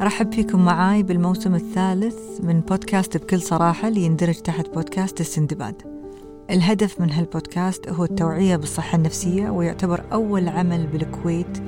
[0.00, 5.82] أرحب فيكم معاي بالموسم الثالث من بودكاست بكل صراحة اللي يندرج تحت بودكاست السندباد.
[6.50, 11.58] الهدف من هالبودكاست هو التوعية بالصحة النفسية ويعتبر أول عمل بالكويت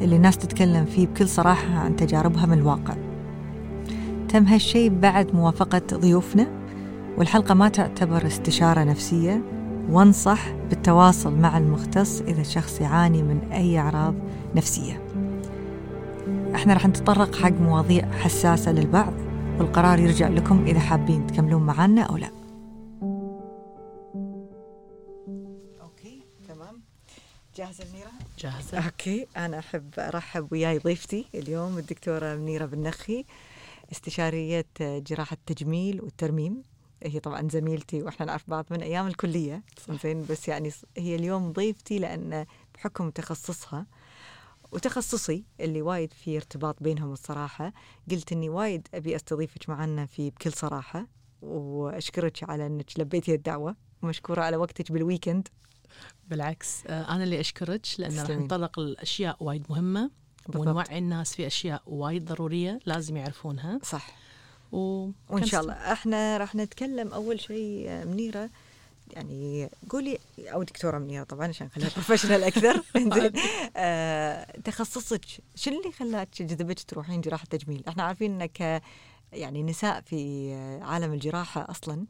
[0.00, 2.96] اللي الناس تتكلم فيه بكل صراحة عن تجاربها من الواقع.
[4.28, 6.46] تم هالشيء بعد موافقة ضيوفنا
[7.18, 14.14] والحلقة ما تعتبر استشارة نفسية وانصح بالتواصل مع المختص إذا الشخص يعاني من أي أعراض
[14.54, 15.02] نفسية.
[16.54, 19.12] إحنا راح نتطرق حق مواضيع حساسة للبعض
[19.58, 22.30] والقرار يرجع لكم إذا حابين تكملون معنا أو لا.
[25.82, 26.82] أوكي تمام.
[27.56, 28.78] جاهزة منيرة؟ جاهزة.
[28.78, 33.24] أوكي أنا أحب أرحب وياي ضيفتي اليوم الدكتورة منيرة بالنخي
[33.92, 36.62] استشارية جراحة التجميل والترميم.
[37.02, 39.62] هي طبعا زميلتي وإحنا نعرف بعض من أيام الكلية
[40.02, 43.86] زين بس يعني هي اليوم ضيفتي لأن بحكم تخصصها
[44.72, 47.72] وتخصصي اللي وايد في ارتباط بينهم الصراحة
[48.10, 51.06] قلت أني وايد أبي أستضيفك معنا في بكل صراحة
[51.42, 55.48] وأشكرك على أنك لبيتي الدعوة ومشكورة على وقتك بال weekend
[56.28, 60.10] بالعكس آه، أنا اللي أشكرك لأن راح نطرق الأشياء وايد مهمة
[60.48, 60.66] بالضبط.
[60.66, 63.78] ونوعي الناس في أشياء وايد ضرورية لازم يعرفونها.
[63.82, 64.21] صح.
[64.72, 65.10] و...
[65.28, 65.72] وإن شاء الله.
[65.72, 68.50] إحنا راح نتكلم أول شيء آه، منيرة
[69.10, 72.82] يعني قولي أو دكتورة منيرة طبعا عشان نخليها professional أكثر.
[73.76, 78.82] آه تخصصك شو اللي خلاك جذبك تروحين جراحة تجميل؟ إحنا عارفين إنك
[79.32, 82.06] يعني نساء في عالم الجراحة أصلا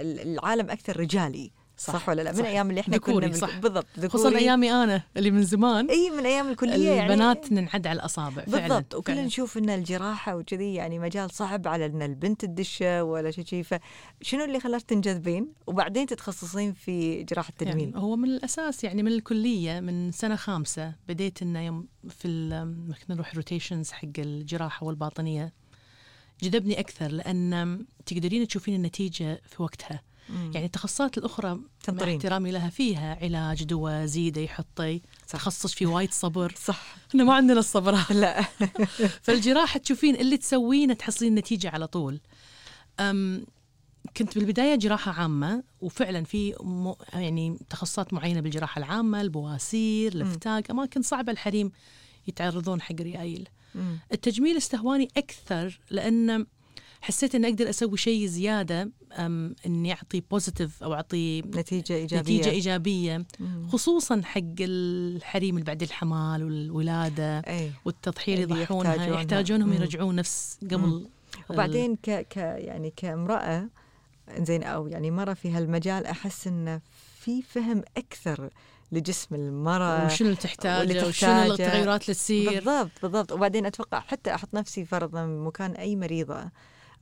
[0.00, 1.50] العالم أكثر رجالي.
[1.78, 3.58] صح, صح ولا لا؟ من أيام اللي إحنا كنا صح.
[3.58, 5.90] بالضبط خصوصا أيامي أنا اللي من زمان.
[5.90, 8.94] إي من أيام الكلية البنات يعني ننعد على الأصابع فعلا بالضبط.
[8.94, 13.62] وكلنا نشوف إن الجراحة وكذي يعني مجال صعب على إن البنت تدشه ولا شيء شيء
[13.62, 19.12] فشنو اللي خلاك تنجذبين؟ وبعدين تتخصصين في جراحة التجميل يعني هو من الأساس يعني من
[19.12, 22.28] الكلية من سنة خامسة بديت إنه يوم في
[23.06, 25.52] كنا نروح روتيشنز حق الجراحة والباطنية.
[26.42, 30.02] جذبني أكثر لأن تقدرين تشوفين النتيجة في وقتها.
[30.28, 30.50] مم.
[30.54, 36.54] يعني التخصصات الأخرى مع احترامي لها فيها علاج دواء زيدي حطي تخصص في وايد صبر.
[36.64, 36.96] صح.
[37.10, 37.98] إحنا ما عندنا الصبر.
[38.10, 38.42] لا.
[39.24, 42.20] فالجراحة تشوفين اللي تسوينه تحصلين نتيجة على طول.
[43.00, 43.46] أم
[44.16, 46.92] كنت بالبداية جراحة عامة وفعلا في م...
[47.12, 51.72] يعني تخصصات معينة بالجراحة العامة البواسير الأفتاق أماكن صعبة الحريم
[52.28, 53.48] يتعرضون حق ريايل.
[54.12, 56.46] التجميل استهواني أكثر لأن
[57.00, 58.90] حسيت إني أقدر أسوي شيء زيادة
[59.66, 62.38] إني أعطي positive أو أعطي نتيجة إيجابية.
[62.38, 63.26] نتيجة إيجابية.
[63.40, 63.68] مم.
[63.68, 67.72] خصوصا حق الحريم اللي بعد الحمال والولادة أي.
[67.84, 69.06] والتضحية اللي يضحونها.
[69.06, 71.06] يحتاجونهم يرجعون نفس قبل مم.
[71.50, 73.68] وبعدين ك, ك يعني كامرأة
[74.38, 76.80] زين أو يعني مرة في هالمجال أحس انه
[77.20, 78.50] في فهم أكثر
[78.92, 82.54] لجسم المرأة وشنو اللي تحتاجه وشنو التغيرات اللي تصير.
[82.54, 83.32] بالضبط بالضبط.
[83.32, 86.50] وبعدين أتوقع حتى أحط نفسي فرضا مكان أي مريضة.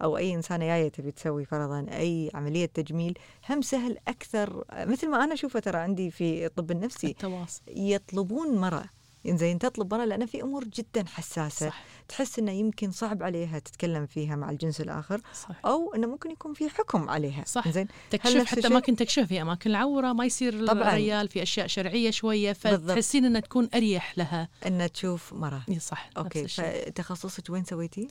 [0.03, 3.19] أو أي انسانه جاية تبي تسوي فرضا أي عملية تجميل
[3.51, 4.65] هم سهل أكثر.
[4.73, 7.63] مثل ما أنا أشوفه ترى عندي في الطب النفسي التواصل.
[7.69, 8.85] يطلبون مرة.
[9.27, 11.69] زين تطلب مرة لأن في أمور جدا حساسة.
[11.69, 11.85] صح.
[12.09, 15.61] تحس أنه يمكن صعب عليها تتكلم فيها مع الجنس الآخر صح.
[15.65, 17.45] أو أنه ممكن يكون في حكم عليها.
[17.47, 17.69] صح.
[17.69, 20.89] زين تكشف حتى ما كنت تكشف في أماكن العورة ما يصير طبعاً.
[20.89, 24.49] الريال في أشياء شرعية شوية فتحسين أنها تكون أريح لها.
[24.67, 25.63] أنها تشوف مرة.
[25.79, 26.11] صح.
[26.17, 28.09] أوكي فتخصصك وين سويتي؟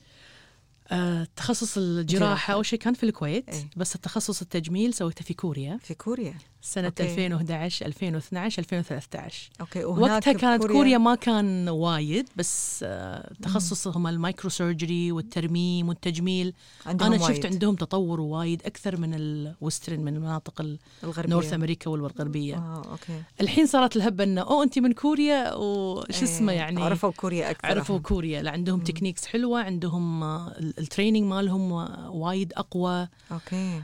[0.92, 5.80] آه، تخصص الجراحة أول شيء كان في الكويت إيه؟ بس التخصص التجميل سويته في كوريا
[5.84, 7.04] في كوريا سنة أوكي.
[7.04, 14.15] 2011 2012 2013 أوكي وقتها كانت كوريا, كوريا ما كان وايد بس آه تخصصهم ال
[14.15, 16.54] micro surgery والترميم والتجميل
[16.88, 17.46] أنا شفت وايد.
[17.46, 20.66] عندهم تطور وايد أكثر من ال Western من المناطق
[21.04, 23.22] الغربية North America والغربية آه، أوكي.
[23.42, 26.24] الحين صارت الهبه إنه أو انت من كوريا وش إيه.
[26.24, 28.86] اسمه يعني عرفوا كوريا أكثر عرفوا كوريا لا عندهم مم.
[28.86, 31.72] techniques حلوة عندهم آه، ال training مالهم
[32.12, 33.08] وايد أقوى.
[33.32, 33.84] أوكي.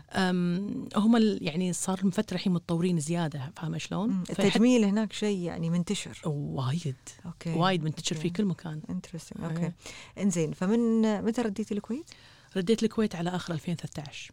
[0.96, 6.22] هم يعني صار لهم فتره الحين متطورين زيادة فاهمه شلون؟ التجميل هناك شيء يعني منتشر.
[6.26, 6.96] وايد.
[7.26, 7.53] أوكي.
[7.53, 8.29] وايد منتشر أوكي.
[8.29, 8.82] في كل مكان.
[8.90, 9.72] interesting أوكي.
[10.18, 12.12] إنزين فمن متى رديتي الكويت؟
[12.58, 14.32] رديت الكويت على آخر 2013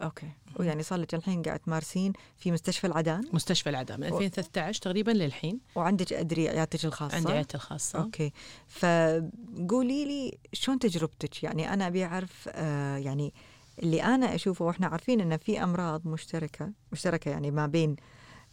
[0.00, 0.28] أوكي.
[0.56, 5.60] ويعني صار لك الحين قاعد تمارسين في مستشفى العدان؟ مستشفى العدان من 2013 تقريبا للحين.
[5.74, 7.98] وعندك أدري عيادتك الخاصة؟ عندي عيادتي الخاصة.
[7.98, 8.32] أوكي.
[8.68, 13.34] فقولي لي شلون تجربتك؟ يعني أنا أبي أعرف آه يعني
[13.82, 17.96] اللي أنا أشوفه وإحنا عارفين إن في أمراض مشتركة مشتركة يعني ما بين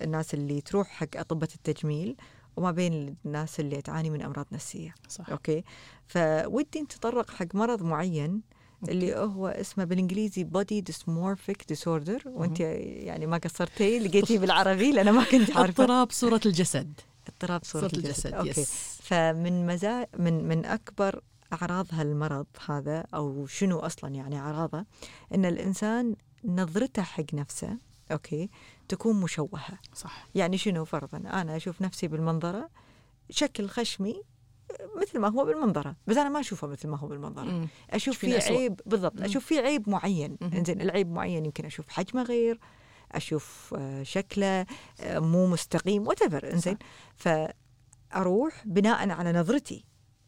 [0.01, 2.15] الناس اللي تروح حق أطباء التجميل
[2.55, 4.93] وما بين الناس اللي تعاني من أمراض نفسية.
[5.09, 5.29] صح.
[5.29, 5.63] أوكي.
[6.07, 8.41] فودي نتطرق حق مرض معين
[8.89, 12.25] اللي هو اسمه بالإنجليزي body dysmorphic disorder.
[12.25, 15.83] وانت يعني ما قصرتي لقيتيه بالعربي لأن ما كنت عارفة.
[15.83, 16.94] اضطراب صورة الجسد.
[17.27, 18.62] اضطراب صورة صورة الجسد, الجسد أوكي.
[18.61, 21.21] yes فمن مزا من من أكبر
[21.53, 24.86] أعراض هالمرض هذا أو شنو أصلا يعني أعراضه
[25.33, 27.77] إن الإنسان نظرته حق نفسه
[28.12, 28.50] أوكي
[28.88, 29.79] تكون مشوهة.
[29.95, 30.27] صح.
[30.36, 32.69] يعني شنو فرضا؟ أنا أشوف نفسي بالمنظرة
[33.29, 34.21] شكل خشمي
[35.01, 35.95] مثل ما هو بالمنظرة.
[36.07, 37.43] بس أنا ما أشوفه مثل ما هو بالمنظرة.
[37.43, 37.67] مم.
[37.89, 38.39] أشوف فيه.
[38.39, 39.19] عيب بالضبط.
[39.19, 39.23] مم.
[39.23, 40.37] أشوف فيه عيب معين.
[40.41, 42.59] إنزين العيب معين يمكن أشوف حجمه غير
[43.11, 44.65] أشوف آه، شكله
[44.99, 46.77] آه، مو مستقيم what إنزين.
[47.15, 49.85] فأروح بناء على نظرتي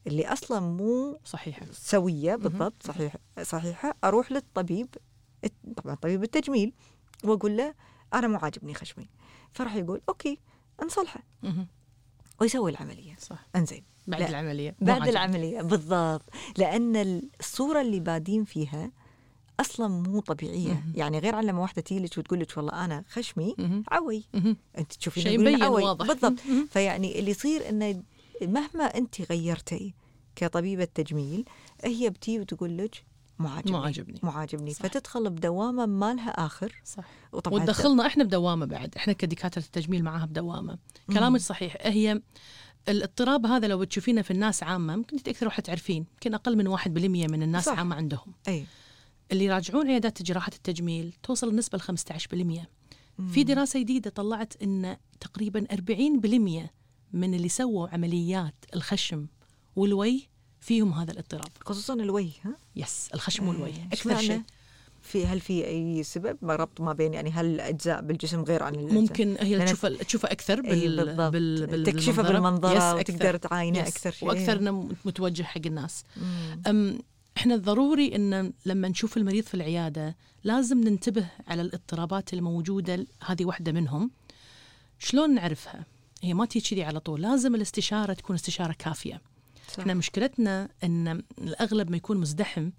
[0.08, 1.66] اللي أصلا مو صحيحة.
[1.72, 3.96] سوية بالضبط صحيح صحيحة.
[4.04, 4.88] أروح للطبيب
[5.78, 6.74] طبعا طبيب التجميل
[7.24, 7.74] وأقول له
[8.14, 9.10] أنا مو عاجبني خشمي.
[9.52, 10.40] فراح يقول أوكي
[10.84, 11.68] نصلحه مهم.
[12.42, 13.16] ويسوي العملية.
[13.20, 13.48] صح.
[13.56, 13.84] إنزين.
[14.08, 14.30] بعد لا.
[14.30, 15.08] العملية بعد.
[15.08, 16.22] العملية بالضبط
[16.58, 18.92] لأن الصورة اللي بادين فيها
[19.60, 20.94] أصلا مو طبيعية مهم.
[20.96, 23.84] يعني غير عن لما واحدة تجي لك وتقول لك والله أنا خشمي مهم.
[23.92, 24.58] عوي مهم.
[24.78, 26.40] أنت تشوفين شيء مبين عوي واضح بالضبط.
[26.70, 28.04] فيعني اللي يصير انه
[28.42, 29.94] مهما أنت غيرتي
[30.36, 31.46] كطبيبة تجميل
[31.84, 33.04] هي بتي وتقول لك
[33.40, 34.20] مو عاجبني مو عاجبني.
[34.24, 34.82] مو عاجبني صح.
[34.82, 37.04] فتدخل بدوامة ما لها آخر صح
[37.34, 40.78] وطبعا وتدخلنا إحنا بدوامة بعد إحنا كدكاترة التجميل معاها بدوامة
[41.14, 42.22] كلامك صحيح هي
[42.90, 46.78] الاضطراب هذا لو بتشوفينه في الناس عامة ممكن انت أكثر واحد تعرفين يمكن أقل من
[46.78, 47.78] 1% من الناس صح.
[47.78, 48.34] عامة عندهم.
[48.48, 48.66] أي.
[49.32, 52.66] اللي يراجعون عيادات جراحه التجميل توصل النسبة ل 15%
[53.34, 56.70] في دراسة جديدة طلعت إن تقريبا 40%
[57.14, 59.28] من اللي سووا عمليات الخشم
[59.76, 60.22] والوجه
[60.62, 61.50] فيهم هذا الاضطراب.
[61.66, 64.42] خصوصا الوجه ها؟ yes الخشم والوجه إيه، أكثر إشمعنى؟ شيء
[65.06, 68.76] في هل في أي سبب ما ربط ما بين يعني هل الأجزاء بالجسم غير عن
[68.76, 71.32] الأجزاء؟ ممكن هي لأن- تشوفها تشوفها أكثر بال بالضبط.
[71.32, 73.38] بال بال تكشفها بالمنظرة yes، وتقدر أكثر.
[73.38, 73.88] تعاينه yes.
[73.88, 74.28] أكثر شيء.
[74.30, 76.04] وأكثر انه متوجه حق الناس.
[76.68, 77.00] أم
[77.38, 83.72] إحنا ضروري إن لما نشوف المريض في العيادة لازم ننتبه على الاضطرابات الموجودة هذه واحدة
[83.72, 84.12] منهم
[85.00, 85.86] شلون نعرفها
[86.24, 89.22] هي ما تيجي كذي على طول لازم الاستشارة تكون استشارة كافية
[89.74, 89.80] صح.
[89.80, 92.70] إحنا مشكلتنا إن الأغلب ما يكون مزدحم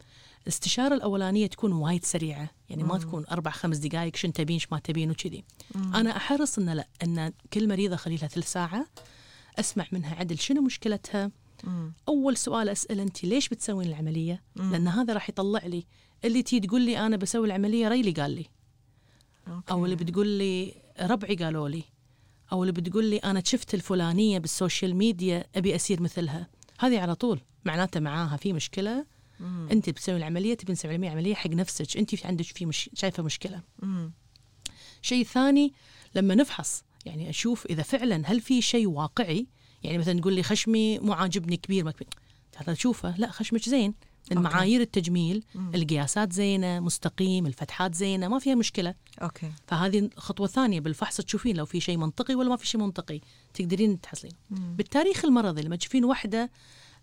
[0.46, 2.50] الاستشارة الأولانية تكون وايد سريعة.
[2.70, 5.44] يعني ما تكون أربع خمس دقائق شن تبين ما تبين وكذي
[5.76, 8.86] أنا أحرص إن لا إن كل مريضة اخلي لها ثلث ساعة
[9.58, 11.30] أسمع منها عدل شنو مشكلتها.
[11.64, 11.92] مم.
[12.08, 14.72] أول سؤال أسأل انت ليش بتسوين العملية؟ مم.
[14.72, 15.86] لأن هذا راح يطلع لي.
[16.24, 18.46] اللي تي تقول لي أنا بسوي العملية ريلي قال لي.
[19.48, 19.72] okay.
[19.72, 21.82] أو اللي بتقول لي ربعي قالوا لي.
[22.52, 26.46] أو اللي بتقول لي أنا شفت الفلانية بال social media أبي أصير مثلها.
[26.78, 29.15] هذه على طول معناته معاها في مشكلة.
[29.40, 29.68] مم.
[29.72, 31.96] انت بتسوي العملية تبي العملية عملية حق نفسك.
[31.96, 32.90] انت في عندك في مش...
[32.94, 33.60] شايفة مشكلة.
[33.82, 34.12] مم.
[35.02, 35.72] شيء ثاني
[36.14, 39.46] لما نفحص يعني أشوف إذا فعلا هل في شيء واقعي؟
[39.82, 42.08] يعني مثلا تقول لي خشمي مو عاجبني كبير ما كبير.
[42.56, 43.94] هذا تشوفه لا خشمك زين.
[44.32, 45.74] المعايير التجميل مم.
[45.74, 48.94] القياسات زينة مستقيم الفتحات زينة ما فيها مشكلة.
[49.22, 49.52] okay.
[49.66, 53.20] فهذه خطوة ثانية بالفحص تشوفين لو في شيء منطقي ولا ما في شيء منطقي.
[53.54, 54.32] تقدرين تحصلين.
[54.50, 56.50] بالتاريخ المرضي لما تشوفين واحدة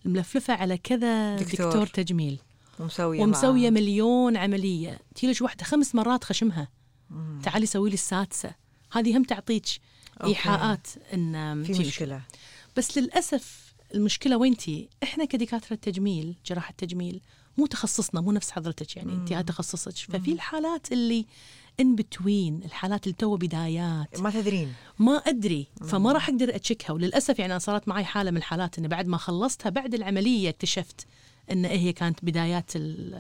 [0.06, 1.68] ملفلفة على كذا دكتور.
[1.68, 2.40] دكتور, تجميل
[2.80, 3.70] ومسوية ومسوية.
[3.70, 6.68] مليون عملية تجيلك واحدة خمس مرات خشمها
[7.10, 7.42] مم.
[7.44, 8.56] تعالي سوي لي السادسة
[8.92, 9.66] هذه هم تعطيك.
[10.24, 12.22] إيحاءات إن في مشكلة
[12.78, 17.22] بس للأسف المشكلة وين تي؟ إحنا كدكاترة تجميل جراحة تجميل
[17.58, 21.26] مو تخصصنا مو نفس حضرتك يعني انت تخصصك ففي الحالات اللي
[21.80, 27.40] ان بتوين الحالات اللي تو بدايات ما تدرين ما أدري فما راح أقدر أتشكها وللأسف
[27.40, 31.06] يعني أنا صارت معي حالة من الحالات ان بعد ما خلصتها بعد العملية اكتشفت
[31.52, 33.14] إن هي كانت بدايات ال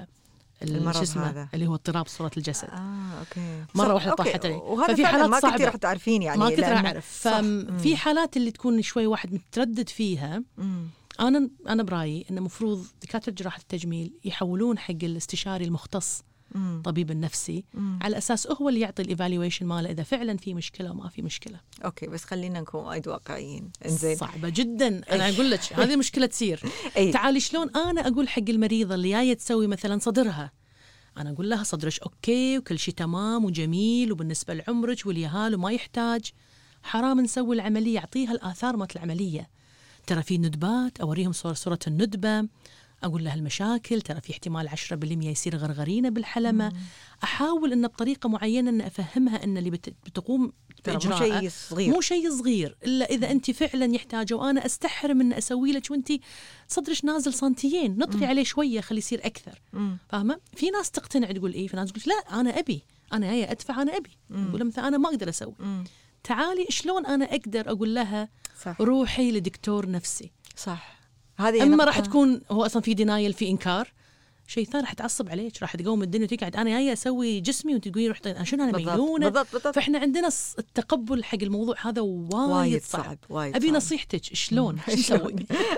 [0.62, 1.50] ال- المرض اسمه هذا.
[1.54, 4.24] اللي هو اضطراب صورة الجسد آه okay واحدة okay.
[4.24, 4.62] طاحت علي.
[4.88, 5.66] ففي حالات ما صعبة.
[5.66, 7.06] راح تعرفين يعني ما كنت لأن- أعرف.
[7.08, 7.96] ففي مم.
[7.96, 10.88] حالات اللي تكون شوي واحد متردد فيها مم.
[11.20, 16.24] أنا أنا برأيي انه المفروض دكاترة جراحة التجميل يحولون حق الاستشاري المختص
[16.55, 16.81] مم.
[16.86, 17.63] طبيب النفسي.
[17.74, 18.00] مم.
[18.01, 21.60] على أساس هو اللي يعطي ال evaluation ماله إذا فعلا في مشكلة وما في مشكلة.
[21.86, 23.72] okay بس خلينا نكون وايد واقعيين.
[23.86, 24.15] إنزين.
[24.15, 24.88] صعبة جدا.
[25.12, 26.63] أنا أقول لك هذه مشكلة تصير.
[26.98, 27.12] أي.
[27.12, 30.51] تعالي شلون أنا أقول حق المريضه اللي جاية تسوي مثلا صدرها؟
[31.17, 36.31] أنا أقول لها صدرك okay وكل شيء تمام وجميل وبالنسبة لعمرك واليهال وما يحتاج.
[36.83, 39.50] حرام نسوي العملية أعطيها الآثار مالت العملية.
[40.07, 42.48] ترى في ندبات أوريهم صور صورة الندبة.
[43.03, 44.74] أقول لها المشاكل ترى في احتمال 10%
[45.25, 46.72] يصير غرغرينة بالحلمة.
[47.24, 50.53] أحاول إن بطريقة معينة إن أفهمها إن اللي بت- بتقوم
[50.88, 51.89] مو شيء صغير.
[51.93, 52.77] مو شيء صغير.
[52.86, 56.12] إلا إذا أنت فعلا يحتاجه وأنا أستحرم إن أسوي لك وأنت
[56.67, 57.98] صدرك نازل سنتيين.
[57.98, 59.62] نطفي عليه شوية خليه يصير أكثر.
[59.74, 59.98] مم.
[60.10, 62.83] فاهمة؟ في ناس تقتنع تقول إيه في ناس تقول لا أنا أبي.
[63.13, 64.10] أنا جاية أدفع أنا أبي.
[64.31, 65.55] أقول مثلا أنا ما أقدر أسوي.
[65.60, 65.83] مم.
[66.24, 68.29] تعالي شلون أنا أقدر أقول لها
[68.63, 68.81] صح.
[68.81, 71.02] روحي لدكتور نفسي؟ صح.
[71.38, 73.94] هذه أما راح تكون هو أصلا في denial في إنكار.
[74.48, 77.74] شيء ثاني راح تعصب عليك راح تقوم الدنيا وتقعد أنا جاية أسوي جسمي.
[77.74, 79.75] وأنت تقولي رحت أنا شنو أنا مجنونه بالضبط بالضبط.
[79.75, 83.75] فإحنا عندنا التقبل حق الموضوع هذا وايد, وايد صعب, صعب وايد أبي صعب.
[83.75, 85.36] نصيحتك شلون؟ شو نسوي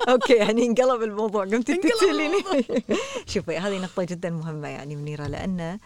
[0.09, 1.45] okay يعني انقلب الموضوع.
[1.45, 2.43] قمت انقلب تساليني
[3.33, 5.79] شوفي هذه نقطة جدا مهمة يعني منيرة لأن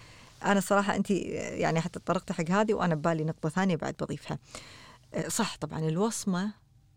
[0.46, 4.40] أنا صراحة أنت يعني حتى تطرقتي حق هذه وأنا ببالي نقطة ثانية بعد بضيفها.
[5.14, 6.52] أه، صح طبعا الوصمة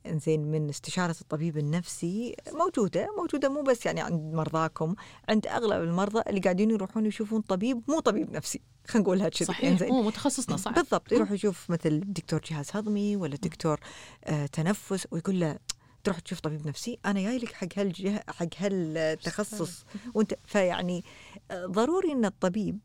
[0.09, 2.37] زين من استشارة الطبيب النفسي.
[2.53, 4.95] موجودة موجودة مو بس يعني عند مرضاكم
[5.29, 8.61] عند أغلب المرضى اللي قاعدين يروحون يشوفون طبيب مو طبيب نفسي.
[8.89, 9.71] خلينا نقولها كذي صحيح.
[9.71, 9.91] إنزين.
[9.91, 11.13] هو متخصصنا صعب بالضبط.
[11.13, 13.81] يروح يشوف مثل دكتور جهاز هضمي ولا دكتور
[14.25, 15.59] آه تنفس ويقول له
[16.05, 16.99] تروح تشوف طبيب نفسي.
[17.07, 19.85] أنا جاي لك حق هالجهه حق هالتخصص.
[20.15, 21.05] وأنت فيعني
[21.51, 22.79] آه، ضروري إن الطبيب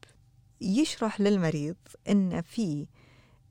[0.61, 1.75] يشرح للمريض
[2.09, 2.87] إن في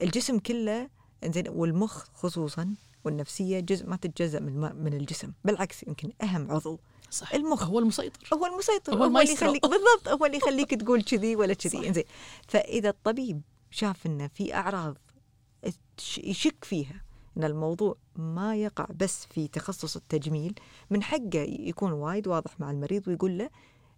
[0.02, 0.88] الجسم كله
[1.24, 2.74] زين والمخ خصوصا
[3.06, 6.78] والنفسية جزء ما تتجزأ من من الجسم بالعكس يمكن أهم عضو.
[7.10, 7.62] صح المخ.
[7.64, 8.28] هو المسيطر.
[8.34, 8.94] هو المسيطر.
[8.94, 9.32] هو هو, اللي.
[9.32, 10.08] يخليك بالضبط.
[10.08, 11.54] هو اللي يخليك تقول كذي ولا.
[11.54, 11.88] كذي.
[11.88, 12.04] إنزين.
[12.48, 14.96] فإذا الطبيب شاف إنه في أعراض
[15.96, 17.02] تش- يشك فيها
[17.36, 20.54] إن الموضوع ما يقع بس في تخصص التجميل
[20.90, 23.50] من حقه يكون وايد واضح مع المريض ويقول له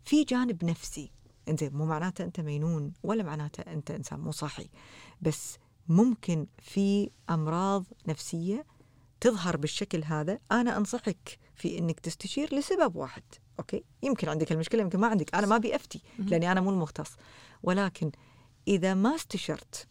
[0.04, 1.10] في جانب نفسي.
[1.48, 1.72] إنزين.
[1.76, 4.68] مو معناته أنت مجنون ولا معناته أنت إنسان مو صاحي
[5.22, 8.66] بس ممكن في أمراض نفسية
[9.20, 13.22] تظهر بالشكل هذا أنا أنصحك في إنك تستشير لسبب واحد
[13.58, 17.16] أوكي؟ يمكن عندك المشكلة يمكن ما عندك أنا ما أبي أفتي لأني أنا مو المختص.
[17.62, 18.10] ولكن
[18.68, 19.86] إذا ما استشرت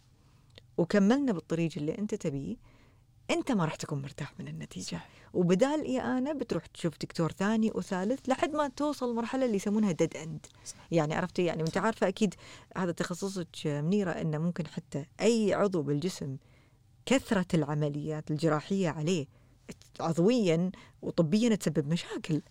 [0.77, 2.55] وكملنا بالطريق اللي أنت تبيه
[3.31, 4.85] أنت ما راح تكون مرتاح من النتيجة.
[4.85, 5.09] صح.
[5.33, 10.17] وبدال اي أنا بتروح تشوف دكتور ثاني وثالث لحد ما توصل مرحلة اللي يسمونها dead
[10.17, 10.45] end
[10.91, 12.35] يعني عرفتي؟ يعني أنت عارفة أكيد
[12.77, 16.37] هذا تخصصك منيرة إنه ممكن حتى أي عضو بالجسم
[17.07, 19.25] كثرة العمليات الجراحية عليه
[19.99, 20.71] عضويا
[21.01, 22.41] وطبيا تسبب مشاكل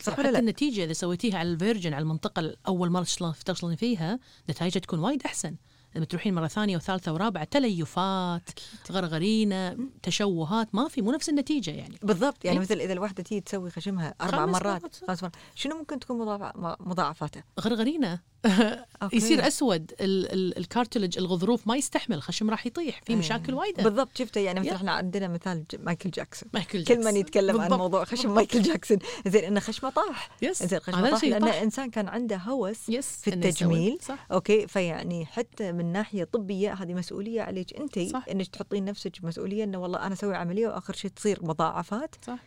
[0.00, 3.34] صح حتى ولا لا؟ النتيجة إذا سويتيها على ال virgin على المنطقة الأول مرة تشتغل-
[3.34, 4.18] تشتغلين فيها
[4.50, 5.56] نتائجها تكون وايد أحسن
[5.96, 8.50] لما تروحين مرة ثانية وثالثة ورابعة تليفات
[8.90, 13.40] غرغرينه تشوهات ما في مو نفس النتيجة يعني بالضبط يعني إيه؟ مثل إذا الواحدة تيجي
[13.40, 14.82] تسوي خشمها أربع خمس مرات.
[15.08, 18.20] خمس مرات شنو ممكن تكون مضاعف- مضاعفاته؟ غرغرينه.
[19.12, 23.16] يصير أسود ال- ال- ال cartilage الغضروف ما يستحمل الخشم راح يطيح في إيه.
[23.18, 24.74] مشاكل وايدة بالضبط شفته يعني مثل يا.
[24.76, 27.16] إحنا عندنا مثال مايكل جاكسون مايكل كل من جاكسون.
[27.16, 27.78] يتكلم عن بالضبط.
[27.78, 31.50] موضوع خشم مايكل جاكسون زين إنه خشمه طاح yes زين خشمه طاح لأنه.
[31.62, 33.34] إنسان كان عنده هوس yes في.
[33.34, 37.98] التجميل صح okay فيعني حتى من ناحية طبية هذه مسؤولية عليك أنت.
[38.30, 42.38] إنك تحطين نفسك مسؤوليه إنه والله أنا أسوي عملية وآخر شيء تصير مضاعفات صح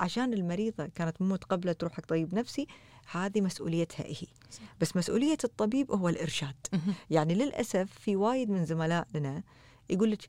[0.00, 2.66] عشان المريضة كانت مو متقبلة تروح حق طبيب نفسي
[3.10, 4.26] هذه مسؤوليتها هي.
[4.80, 6.94] بس مسؤولية الطبيب هو الإرشاد مهم.
[7.10, 9.42] يعني للأسف في وايد من زملائنا
[9.90, 10.28] يقول لك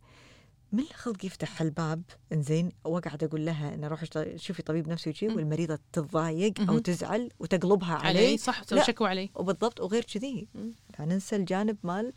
[0.71, 2.01] من الخلق يفتح الباب
[2.33, 5.27] إنزين وأقعد أقول لها إن روحي أشت- شوفي طبيب نفسي وشي.
[5.27, 6.77] والمريضة تتضايق أو.
[6.79, 8.83] تزعل وتقلبها عليه عليه صح تسوي.
[8.83, 10.47] شكوى عليه وبالضبط وغير كذي
[10.99, 12.13] ننسى الجانب مال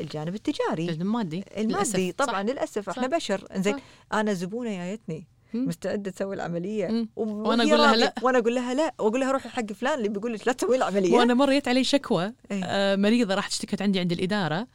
[0.00, 2.14] الجانب التجاري المادي المادي للأسف.
[2.18, 2.50] طبعا صح.
[2.52, 3.16] للأسف إحنا صح.
[3.16, 3.76] بشر إنزين.
[4.12, 5.26] أنا زبونة جايتني.
[5.54, 7.96] مستعدة تسوي العملية وهي أقول لها.
[7.96, 8.14] لا.
[8.22, 11.12] وأنا أقول لها لا وأقول لها روحي حق فلان اللي بيقول لك لا تسوي العملية
[11.16, 12.64] وأنا مرة جت علي شكوى إيه.
[12.64, 14.66] آه، مريضة راح اشتكت عندي عند الإدارة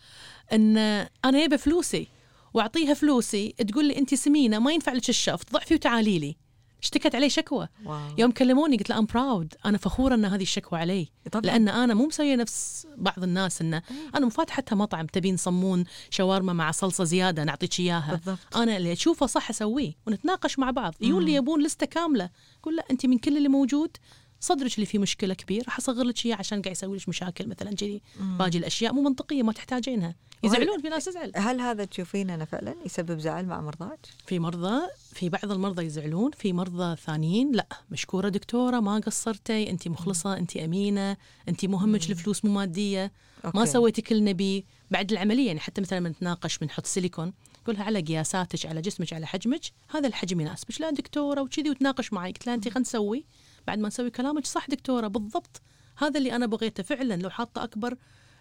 [0.53, 1.07] إن أنا
[1.39, 2.07] جايبة فلوسي
[2.53, 6.35] وأعطيها فلوسي تقول لي انت سمينة ما ينفع لك الشفط ضعفي وتعالي لي
[6.81, 7.67] اشتكت علي شكوى.
[7.85, 7.99] wow.
[8.17, 11.07] يوم كلموني قلت له I'm proud أنا فخورة إن هذه الشكوى علي.
[11.31, 11.45] طبعاً.
[11.45, 13.81] لأن أنا مو مسوية نفس بعض الناس إنه
[14.15, 18.11] أنا مو فاتحتها مطعم تبين صمون شاورما مع صلصة زيادة نعطيك إياها.
[18.11, 18.57] بالضبط.
[18.57, 20.93] أنا اللي أشوفه صح أسويه ونتناقش مع بعض.
[21.01, 22.29] يقول لي يبون لستة كاملة.
[22.63, 23.97] قول لا أنت من كل اللي موجود
[24.39, 27.75] صدرك اللي فيه مشكلة كبير راح أصغر لك اياه عشان قاعد يسوي لك مشاكل مثلا
[27.75, 30.15] كذي باقي الأشياء مو منطقية ما تحتاجينها.
[30.43, 31.31] يزعلون في ناس تزعل.
[31.35, 34.81] هل هذا تشوفين أنا فعلا يسبب زعل مع مرضاك؟ في مرضى
[35.13, 37.67] في بعض المرضى يزعلون في مرضى ثانيين لا.
[37.91, 41.17] مشكورة دكتورة ما قصرتي انت مخلصة انت أمينة
[41.49, 43.11] انت مهمك الفلوس مو مادية
[43.43, 43.71] ما okay.
[43.71, 44.65] سويتي كل نبي.
[44.91, 47.33] بعد العملية يعني حتى مثلا من نتناقش بنحط سيليكون
[47.67, 50.81] قولها على قياساتك على جسمك على حجمك هذا الحجم يناسبك.
[50.81, 52.31] لا دكتورة وكذي وتناقش معي.
[52.31, 53.25] قلت لها انت خلينا نسوي.
[53.67, 54.45] بعد ما نسوي كلامك.
[54.45, 55.61] صح دكتورة بالضبط.
[55.97, 57.13] هذا اللي أنا بغيته فعلا.
[57.13, 57.95] لو حاطة أكبر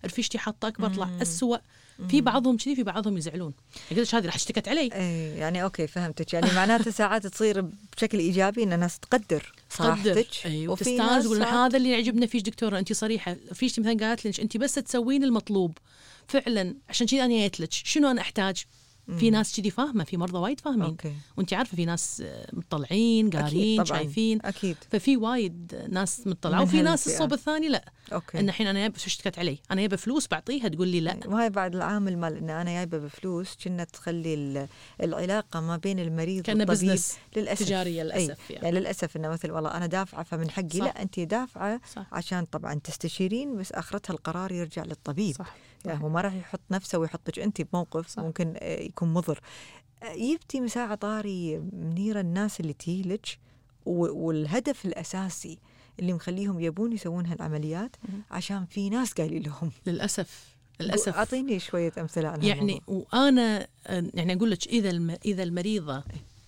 [0.05, 1.61] رفيجتي حاطة أكبر طلع اسوء
[2.09, 3.55] في بعضهم كذي في بعضهم يزعلون.
[3.91, 4.91] قلت لك هذه؟ راح اشتكت علي.
[4.93, 6.33] إيه يعني okay فهمتك.
[6.33, 7.61] يعني معناته ساعات تصير
[7.97, 10.05] بشكل إيجابي إن الناس تقدر صراحتك.
[10.05, 13.37] تقدر أي وفي وتستانس ناس تقول هذا اللي يعجبنا فيش دكتورة؟ أنت صريحة.
[13.53, 15.79] فيش مثلا قالت لي أنت بس تسوين المطلوب.
[16.29, 17.73] فعلا عشان كذا أنا جيت لك.
[17.73, 18.65] شنو أنا أحتاج؟
[19.19, 20.97] في ناس كذي فاهمة في مرضى وايد فاهمين.
[21.37, 22.23] وانت عارفة في ناس
[22.53, 23.85] مطلعين قارين.
[23.85, 24.39] شايفين.
[24.45, 24.77] أكيد.
[24.91, 27.07] ففي وايد ناس مطلعة وفي ناس.
[27.09, 27.85] الصوب الثاني لا.
[28.13, 28.41] Okay.
[28.41, 31.17] إن الحين أنا جايبه اشتكت علي؟ أنا جايبه فلوس بعطيها تقول لي لا.
[31.27, 34.69] وهاي بعد العامل مال إن أنا جايبه بفلوس كنا تخلي ال-
[35.03, 37.67] العلاقة ما بين المريض والطبيب business للأسف.
[37.67, 38.03] تجارية.
[38.03, 38.65] للأسف يعني.
[38.65, 40.85] يعني للأسف إنه مثل والله أنا دافعة فمن حقي صح.
[40.85, 42.07] لا انت دافعة صح.
[42.13, 45.35] عشان طبعا تستشيرين بس آخرتها القرار يرجع للطبيب.
[45.37, 45.55] صح.
[45.85, 48.23] يعني هو ما راح يحط نفسه ويحطك انت بموقف صح.
[48.23, 49.41] ممكن آه، يكون مضر.
[50.15, 53.25] يبتي مساعة طاري منيرة الناس اللي تيلج
[53.87, 55.59] و- والهدف الأساسي
[56.01, 57.97] اللي مخليهم يبون يسوون هالعمليات.
[58.31, 59.71] عشان في ناس قايلين لهم.
[59.87, 61.17] للأسف للأسف.
[61.17, 65.17] أعطيني شوية أمثلة عن يعني وأنا آه، يعني أقول لك إذا الم...
[65.25, 66.03] إذا المريضة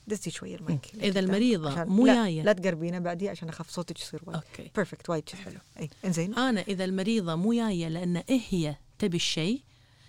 [0.07, 0.95] دزي شوية المايك.
[0.95, 4.37] إذا المريضة عشان- مو لا- جاية لا تقربينا بعدي عشان اخف صوتك يصير وايد.
[4.51, 4.71] Okay.
[4.77, 5.59] Perfect وايد حلو.
[5.81, 6.35] اي إنزين.
[6.35, 9.61] أنا إذا المريضة مو جاية لأن إيه هي تبي الشيء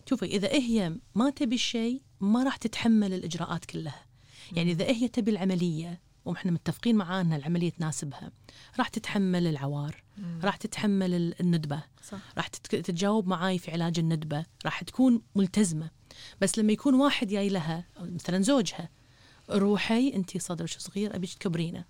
[0.09, 4.05] شوفي إذا إيه هي ما تبي الشيء ما راح تتحمل الإجراءات كلها.
[4.51, 8.31] يعني إذا هي تبي العملية وإحنا متفقين معاه ان العملية تناسبها
[8.79, 10.03] راح تتحمل العوار
[10.43, 12.19] راح تتحمل ال- الندبة صح.
[12.37, 15.89] راح تتجاوب معاي في علاج الندبة راح تكون ملتزمة.
[16.41, 18.89] بس لما يكون واحد جاي لها مثلا زوجها
[19.49, 21.85] روحي انت صدرك صغير؟ أبيك تكبرينه.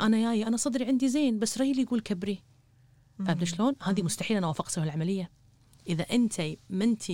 [0.00, 2.42] أنا جاي أنا صدري عندي زين بس ريلي يقول كبري.
[3.18, 5.30] فهمت شلون؟ هذه مستحيل أنا أوافق أسوي العملية.
[5.88, 7.04] إذا انت ما انت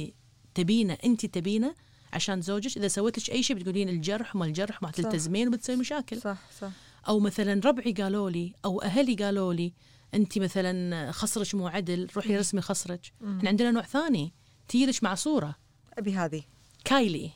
[0.54, 1.74] تبينة انت تبينة
[2.12, 4.90] عشان زوجك إذا سويت لك أي شيء بتقولين الجرح ما الجرح ما.
[4.90, 6.20] تلتزمين وبتسوي مشاكل.
[6.20, 6.70] صح صح.
[7.08, 9.72] أو مثلا ربعي قالوا لي أو أهلي قالوا لي
[10.14, 14.32] انت مثلا خصرك مو عدل روحي رسمي خصرك إحنا عندنا نوع ثاني
[14.68, 15.54] تيلك مع صورة.
[15.98, 16.42] أبي هذه.
[16.84, 17.30] كايلي.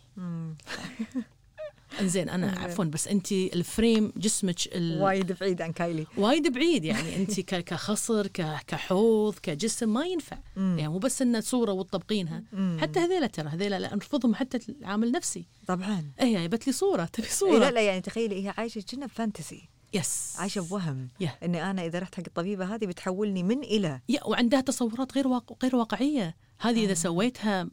[2.00, 2.58] انزين أنا.
[2.58, 5.02] عفوا بس أنت ال frame جسمك ال...
[5.02, 6.06] وايد بعيد عن كايلي.
[6.16, 8.26] وايد بعيد يعني أنت كخصر
[8.66, 10.38] كحوض كجسم ما ينفع.
[10.56, 10.76] مم.
[10.78, 12.42] يعني مو بس انه صورة وتطبقينها.
[12.78, 16.10] حتى هذيلا ترى هذيلا لا نرفضهم حتى العامل نفسي طبعا.
[16.18, 17.58] هي جابت لي صورة تبي إيه صورة.
[17.58, 20.34] لا لا يعني تخيلي هي عايشة كنا ب fantasy yes.
[20.38, 21.08] عايشة بوهم.
[21.20, 21.30] Yeah.
[21.42, 25.56] إني أنا إذا رحت حق الطبيبة هذه بتحولني من إلى يا وعندها تصورات غير واقع
[25.62, 26.36] غير واقعية.
[26.58, 27.68] هذه إذا سويتها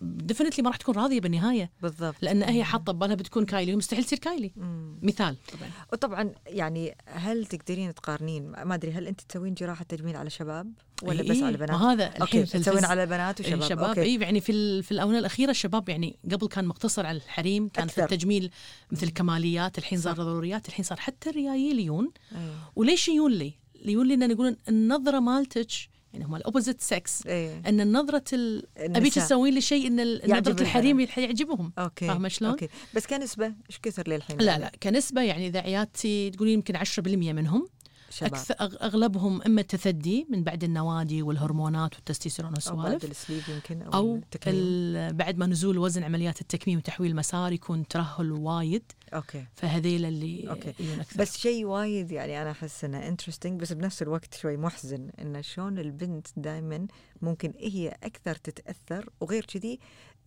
[0.00, 1.70] definitely ما راح تكون راضية بالنهاية.
[1.82, 2.14] بالضبط.
[2.22, 4.52] لأن هي حاطة ببالها بتكون كايلي ومستحيل تصير كايلي.
[4.56, 4.98] مم.
[5.02, 5.36] مثال.
[5.52, 5.70] طبعا.
[5.92, 11.22] وطبعا يعني هل تقدرين تقارنين؟ ما أدري هل أنت تسوين جراحة تجميل على شباب ولا
[11.22, 13.62] بس إيه، على بنات؟ ما هذا okay الحين في تسوين على بنات وشباب.
[13.62, 13.88] الشباب.
[13.88, 14.02] Okay.
[14.02, 17.92] اي يعني في في الآونة الأخيرة الشباب يعني قبل كان مقتصر على الحريم كان في
[17.92, 18.14] أكثر.
[18.14, 18.50] التجميل
[18.90, 20.14] مثل كماليات الحين صار.
[20.14, 22.38] ضروريات الحين صار حتى الريايل يجون إيه.
[22.76, 25.68] وليش يجون لي؟ يجون لي إن يقولون النظرة مالتك
[26.16, 27.62] يعني هم ال opposite sex إيه.
[27.66, 28.66] إن النظره ال...
[28.76, 29.14] ابيك.
[29.14, 31.18] تسوين لي شيء إن نظرة الحريم البنات.
[31.18, 31.72] يعجبهم.
[31.78, 32.06] Okay.
[32.06, 32.68] فاهمة شلون؟ Okay.
[32.94, 37.68] بس كنسبة إيش كثر للحين؟ لا لا كنسبة يعني إذا عيادتي تقولين يمكن 10% منهم.
[38.10, 38.34] شباب.
[38.34, 43.82] أكثر أغلبهم إما تثدي من بعد النوادي والهرمونات والتستوستيرون أو بعد والسوالف ال sleeve يمكن
[43.82, 44.20] أو, أو.
[44.46, 48.82] ال- بعد ما نزول وزن عمليات التكميم وتحويل المسار يكون ترهل وايد.
[49.14, 49.44] Okay.
[49.54, 50.74] فهذيل اللي okay.
[50.80, 51.20] يجون أكثر.
[51.20, 55.78] بس شيء وايد يعني أنا أحس إنه interesting بس بنفس الوقت شوي محزن انه شلون
[55.78, 56.86] البنت دائما
[57.22, 59.78] ممكن هي أكثر تتأثر وغير كذي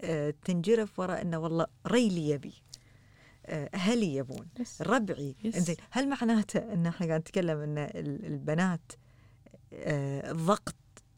[0.01, 2.53] آه، تنجرف وراء إنه والله ريلي يبي.
[3.49, 4.47] أهلي يبون.
[4.81, 5.55] ربعي yes.
[5.55, 8.91] إنزين هل معناته إن إحنا قاعد نتكلم إن ال- البنات
[9.73, 10.75] آه، الضغط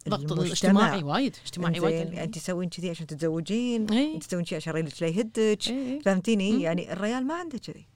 [0.09, 2.13] ضغط المجتمع الاجتماعي وايد اجتماعي وايد.
[2.19, 4.15] أنت تسوين كذي عشان تتزوجين إيه.
[4.15, 5.99] أنت تسوين كذي عشان ريلك لا يهدك إيه، إيه.
[5.99, 6.59] فهمتيني مم.
[6.59, 7.87] يعني الريال ما عنده كذي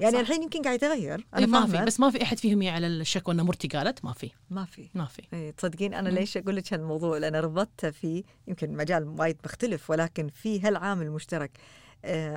[0.00, 0.20] يعني صح.
[0.20, 1.84] الحين يمكن قاعد يتغير أنا إيه ما في.
[1.84, 5.04] بس ما في أحد فيهم على الشكوى إن مرتي قالت ما في ما في ما
[5.04, 6.16] في إيه تصدقين أنا مم.
[6.16, 11.50] ليش أقول لك هالموضوع لأن ربطته في يمكن مجال وايد مختلف ولكن في هالعامل مشترك
[11.58, 11.60] آه،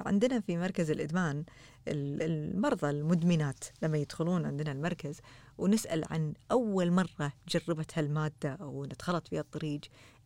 [0.06, 1.43] عندنا في مركز الإدمان
[1.88, 5.19] ال- المرضى المدمنات لما يدخلون عندنا المركز
[5.58, 9.80] ونسأل عن أول مرة جربت هالماده أو دخلت فيها الطريق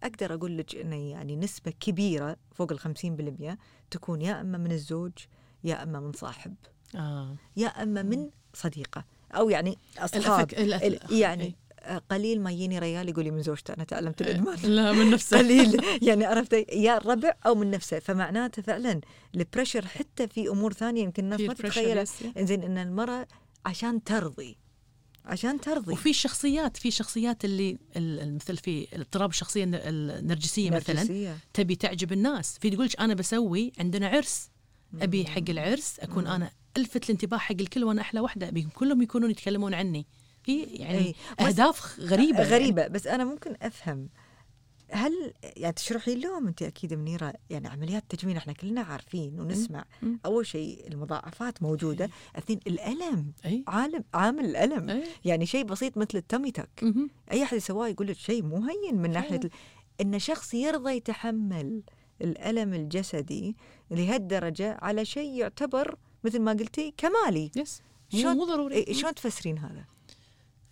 [0.04, 3.58] أقدر أقول لك إنه يعني نسبة كبيرة فوق ال 50%
[3.92, 5.12] تكون يا أما من الزوج
[5.64, 6.56] يا أما من صاحب
[6.96, 7.36] آه.
[7.58, 10.54] يا أما من صديقة أو يعني أصحاب الأفك...
[10.60, 10.84] الأف...
[10.84, 11.46] ال- يعني.
[11.48, 11.54] آه،
[12.12, 14.58] قليل ما يجيني ريال يقول لي من زوجته أنا تعلمت الإدمان.
[14.76, 15.38] لا من نفسه.
[15.38, 15.82] قليل.
[16.08, 18.00] يعني عرفت؟ يا الربع أو من نفسه.
[18.00, 19.02] فمعناته فعلا
[19.36, 22.38] البريشر حتى في أمور ثانية يمكن الناس ما yeah.
[22.38, 23.28] إنزين إن المرأة
[23.66, 24.58] عشان ترضي
[25.26, 25.94] عشان ترضي.
[25.94, 31.36] وفي شخصيات في شخصيات اللي ال- ال- مثل في اضطراب الشخصية الن- النرجسية مثلا.
[31.54, 32.58] تبي تعجب الناس.
[32.62, 34.50] في تقول أنا بسوي عندنا عرس
[35.02, 39.32] أبي حق العرس أكون أنا ألفت الانتباه حق الكل وأنا أحلى واحدة أبي كلهم يكونون
[39.32, 40.06] يتكلمون عني.
[40.44, 41.16] في يعني أي.
[41.48, 42.50] أهداف غريبة يعني.
[42.56, 42.88] غريبة.
[42.88, 44.10] بس أنا ممكن أفهم.
[44.94, 49.86] هل يعني تشرحي لهم انت أكيد منيرة يعني عمليات تجميل إحنا كلنا عارفين ونسمع.
[50.02, 50.20] مم.
[50.26, 52.10] أول شيء المضاعفات موجودة.
[52.38, 53.34] اثنين الألم.
[53.46, 54.90] اي عالم عامل الألم.
[54.90, 56.84] اي يعني شيء بسيط مثل التمي تك.
[57.32, 59.36] أي أحد يسواه يقول لك شيء مو هين من ناحية.
[59.44, 59.50] ال-
[60.02, 61.82] إن شخص يرضى يتحمل
[62.22, 63.56] الألم الجسدي
[63.92, 67.52] لهالدرجة على شيء يعتبر مثل ما قلتي كمالي.
[67.56, 67.82] يس
[68.14, 68.76] مو ضروري.
[68.76, 69.86] إيه، شلون تفسرين هذا؟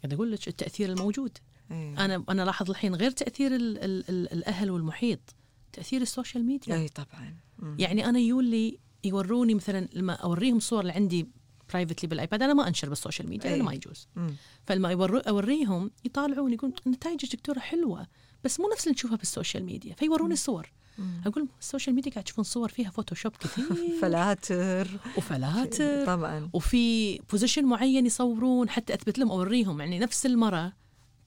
[0.04, 1.38] قاعد أقول لك التأثير الموجود
[1.72, 2.06] إيه.
[2.06, 5.36] أنا أنا لاحظ الحين غير تأثير ال ال ال الأهل والمحيط
[5.74, 7.76] تأثير ال social media اي طبعا مم.
[7.80, 11.28] يعني أنا يولي يوروني مثلا لما أوريهم الصور اللي عندي
[11.70, 13.50] privately بال iPad أنا ما أنشر بال social media.
[13.50, 14.36] لأنه ما يجوز مم.
[14.66, 18.08] فلما أوريهم يطالعون يقول نتائجك دكتورة حلوة
[18.44, 21.22] بس مو نفس اللي نشوفها بال social media فيوروني الصور مم.
[21.26, 23.66] أقول ال social media قاعد تشوفون صور فيها Photoshop كثير.
[24.02, 24.88] فلاتر.
[25.18, 26.06] وفلاتر.
[26.06, 26.50] طبعا.
[26.54, 29.80] وفي position معين يصورون حتى أثبت لهم أوريهم.
[29.80, 30.74] يعني نفس المرة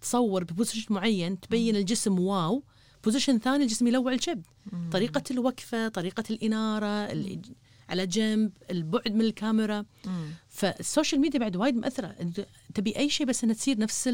[0.01, 2.62] تصور ب position معين تبين الجسم wow
[3.05, 4.47] position ثاني الجسم يلوع الكبد
[4.93, 7.43] طريقة الوقفة طريقة الإنارة اللي
[7.89, 9.85] على جنب البعد من الكاميرا.
[10.07, 10.31] مم.
[10.49, 12.17] فال social media بعد وايد مأثرة
[12.75, 14.09] تبي أي شيء بس أنها تصير نفس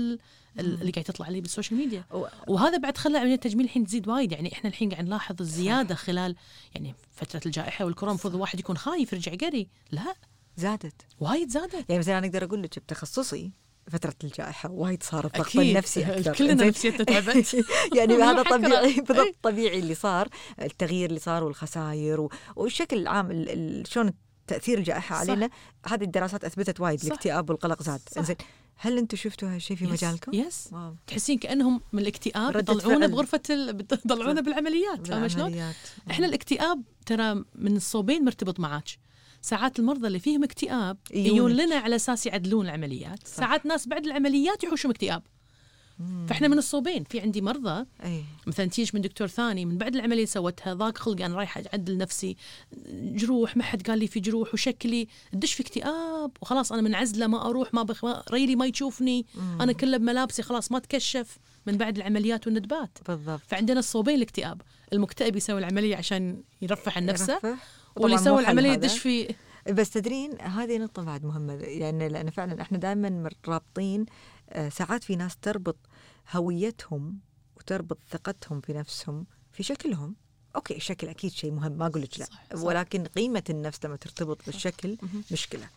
[0.61, 2.05] اللي قاعد تطلع لي بال social media.
[2.49, 4.33] وهذا بعد خلى عملية التجميل الحين تزيد وايد.
[4.33, 6.35] يعني إحنا الحين قاعد نلاحظ الزيادة خلال
[6.75, 9.69] يعني فترة الجائحة والكورونا المفروض الواحد يكون خايف يرجع قري.
[9.91, 10.15] لا.
[10.57, 11.03] زادت.
[11.21, 11.75] وايد زادت.
[11.89, 13.53] يعني مثلا أنا أقدر أقول لك بتخصصي
[13.91, 15.57] فترة الجائحة وايد صار الضغط.
[15.57, 16.35] النفسي أكثر.
[16.39, 17.57] كلنا؟ نفسيتنا تعبت.
[17.97, 18.43] يعني هذا.
[18.43, 18.93] طبيعي.
[18.93, 19.35] بالضبط أي.
[19.43, 20.29] طبيعي اللي صار
[20.63, 24.13] التغيير اللي صار والخسائر والشكل العام ال- ال- شلون
[24.49, 25.21] تأثير الجائحة صح.
[25.21, 25.51] علينا
[25.87, 27.05] هذه الدراسات أثبتت وايد.
[27.05, 28.01] الاكتئاب والقلق زاد.
[28.19, 28.37] إنزين
[28.77, 29.91] هل أنتم شفتوا هالشيء في yes.
[29.91, 30.95] مجالكم؟ Yes wow.
[31.07, 33.11] تحسين كأنهم من الاكتئاب فعل.
[33.11, 33.73] بغرفة ال...
[34.43, 35.73] بالعمليات فاهمة شلون؟
[36.11, 38.89] إحنا الاكتئاب ترى من الصوبين مرتبط معاك
[39.43, 40.97] ساعات المرضى اللي فيهم اكتئاب.
[41.11, 43.37] يجون لنا على أساس يعدلون العمليات صح.
[43.37, 45.23] ساعات ناس بعد العمليات يحوشهم اكتئاب
[45.99, 46.27] مم.
[46.27, 48.25] فإحنا من الصوبين في عندي مرضى أي.
[48.47, 52.37] مثلا تيجي من دكتور ثاني من بعد العملية سوتها ضاق خلقي أنا رايحه أعدل نفسي
[52.93, 57.47] جروح ما حد قال لي في جروح وشكلي تدش في اكتئاب وخلاص أنا منعزلة ما
[57.47, 58.31] أروح ما بخ...
[58.31, 59.27] ريلي ما يشوفني
[59.61, 65.37] أنا كله بملابسي خلاص ما اتكشف من بعد العمليات والندبات بالضبط فعندنا الصوبين الاكتئاب المكتئب
[65.37, 67.57] يسوي العملية عشان يرفع عن نفسه يرفه.
[67.97, 68.73] واللي يسوي العملية.
[68.73, 69.35] يدش في
[69.71, 74.07] بس تدرين هذه نقطة بعد مهمة يعني لأن فعلا إحنا دائما رابطين
[74.51, 75.77] آه، ساعات في ناس تربط
[76.33, 77.19] هويتهم
[77.57, 80.17] وتربط ثقتهم في نفسهم في شكلهم.
[80.57, 82.25] أوكي الشكل أكيد شيء مهم ما أقول لك لا.
[82.25, 82.63] صح، صح.
[82.63, 85.25] ولكن قيمة النفس لما ترتبط بالشكل مهم.
[85.33, 85.69] مشكلة.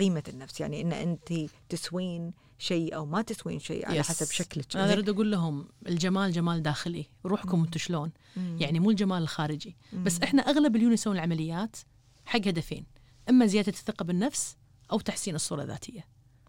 [0.00, 1.32] قيمة النفس يعني إن انت
[1.68, 4.08] تسوين شيء أو ما تسوين شيء على yes.
[4.08, 4.76] حسب شكلك.
[4.76, 8.56] أنا أريد أقول لهم الجمال جمال داخلي روحكم أنتم شلون؟ مم.
[8.60, 9.76] يعني مو الجمال الخارجي.
[9.92, 11.76] بس إحنا أغلب اللي يسوون العمليات
[12.26, 12.86] حق هدفين
[13.28, 14.56] إما زيادة الثقة بالنفس
[14.92, 16.06] أو تحسين الصورة الذاتية.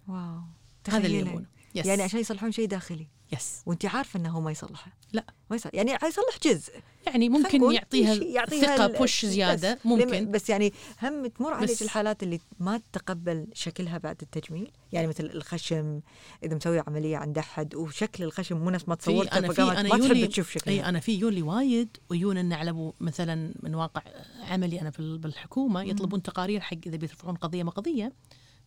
[0.07, 0.41] Wow.
[0.87, 1.19] هذا اللي.
[1.19, 1.45] يبونه.
[1.75, 3.07] Yes يعني عشان يصلحون شيء داخلي.
[3.33, 5.25] Yes وانت عارفة إنه هو ما يصلحه لا.
[5.49, 6.73] ما يصلح يعني حيصلح جزء.
[7.07, 10.31] يعني ممكن يعطيها يعطيها ثقة بوش زيادة بس ممكن.
[10.31, 14.71] بس يعني هم تمر عليك الحالات اللي ما تتقبل شكلها بعد التجميل.
[14.91, 16.01] يعني مثل الخشم
[16.43, 19.95] إذا مسوي عملية عند أحد وشكل الخشم مو نفس ما تصورته أنا في أنا ما
[19.95, 24.01] يولي تحب تشوف أي شكلها أنا في يولي وايد ويون إن على مثلا من واقع
[24.41, 28.13] عملي أنا بالحكومة يطلبون تقارير حق إذا بيرفعون قضية ما قضية.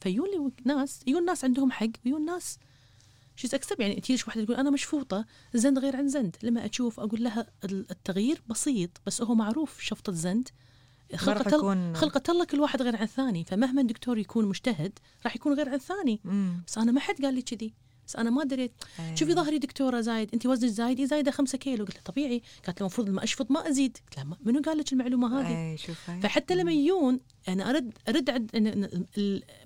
[0.00, 2.58] فيولي ناس يجون ناس عندهم حق ويجون ناس
[3.36, 6.36] شيز اكسب يعني تجيش واحدة تقول أنا مشفوطة زند غير عن زند.
[6.42, 10.48] لما أشوف أقول لها ال- التغيير بسيط بس هو معروف شفطة زند.
[11.16, 13.44] خلقة يكون- خلقة الله كل واحد غير عن الثاني.
[13.44, 16.20] فمهما الدكتور يكون مجتهد راح يكون غير عن الثاني.
[16.24, 16.62] مم.
[16.66, 17.74] بس أنا ما حد قال لي كذي.
[18.06, 18.72] بس أنا ما دريت.
[19.00, 19.16] أي.
[19.16, 20.30] شوفي ظهري دكتورة زايد.
[20.34, 21.84] انت وزنك زايد؟ زايدة خمسة كيلو.
[21.84, 22.42] قلت لها طبيعي.
[22.66, 23.96] قالت لي المفروض لما أشفط ما أزيد.
[23.96, 26.20] قلت لها منو قال لك المعلومة هذه؟ أي شوف هاي.
[26.20, 28.50] فحتى لما يجون أنا ارد أرد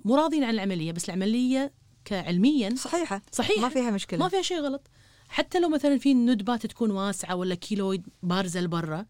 [0.05, 0.91] مو راضين عن العملية.
[0.91, 1.73] بس العملية
[2.07, 3.21] كعلميا صحيحة.
[3.31, 4.19] صحيح ما فيها مشكلة.
[4.19, 4.81] ما فيها شيء غلط.
[5.29, 9.05] حتى لو مثلا في ندبات تكون واسعة ولا كيلويد بارزة لبرا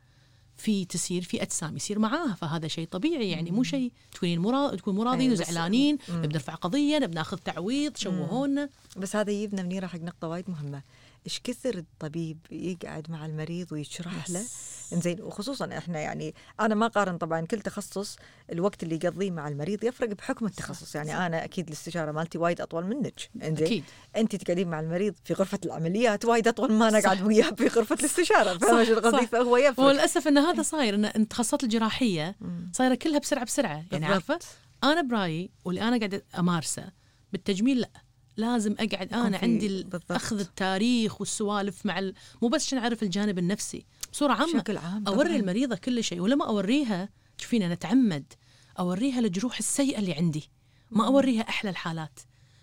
[0.58, 3.30] في تسير في أجسام يصير معاها فهذا شيء طبيعي.
[3.32, 4.76] يعني مو شيء تكونين مرا...
[4.76, 5.98] تكون مراضين أي، بس- وزعلانين.
[6.10, 8.70] نبي نرفع قضية نبي ناخذ تعويض شوهونا.
[8.98, 10.82] بس هذا يجيبنا منيرة حق نقطة وايد مهمة.
[11.28, 14.44] إيش كثر الطبيب يقعد مع المريض ويشرح له؟
[14.94, 18.18] إنزين وخصوصا إحنا يعني أنا ما قارن طبعا كل تخصص
[18.52, 20.96] الوقت اللي يقضيه مع المريض يفرق بحكم التخصص.
[20.96, 23.30] يعني أنا أكيد الاستشارة مالتي وايد أطول منك.
[23.44, 23.84] إنزين أكيد.
[24.16, 27.00] أنت تقعدين مع المريض في غرفة العمليات وايد أطول ما أنا.
[27.00, 28.58] قاعد وياه في غرفة الاستشارة.
[28.58, 29.28] فاهمه شو قصدي.
[29.28, 29.86] فهو يفرق.
[29.86, 32.36] وللأسف إن هذا صاير إن التخصصات الجراحية.
[32.74, 33.86] صايرة كلها بسرعة بسرعة.
[33.92, 34.06] يعني.
[34.06, 34.40] عارفة؟
[34.84, 36.92] أنا برأيي واللي أنا قاعدة أمارسه
[37.32, 37.90] بالتجميل لا.
[38.38, 40.12] لازم أقعد أنا عندي بالضبط.
[40.12, 42.14] أخذ التاريخ والسوالف مع ال...
[42.42, 45.40] مو بس عشان أعرف الجانب النفسي بصورة عامة بشكل عام أوري طبعاً.
[45.40, 48.34] المريضة كل شيء ولما أوريها تشوفين أنا أتعمد
[48.80, 50.50] أوريها الجروح السيئة اللي عندي
[50.92, 52.20] ما أوريها أحلى الحالات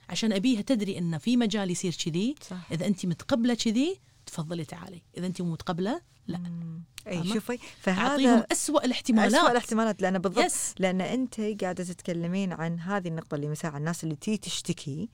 [0.09, 2.35] عشان أبيها تدري إن في مجال يصير كذي.
[2.73, 6.83] إذا انت متقبلة كذي تفضلي تعالي إذا انت مو متقبلة لا مم.
[7.07, 12.53] أي؟ شوفي أعطيهم فهذا اسوء الاحتمالات أسوأ الاحتمالات لأن بالضبط yes لأن أنت قاعدة تتكلمين
[12.53, 15.09] عن هذه النقطة اللي مساء الناس اللي تي تشتكي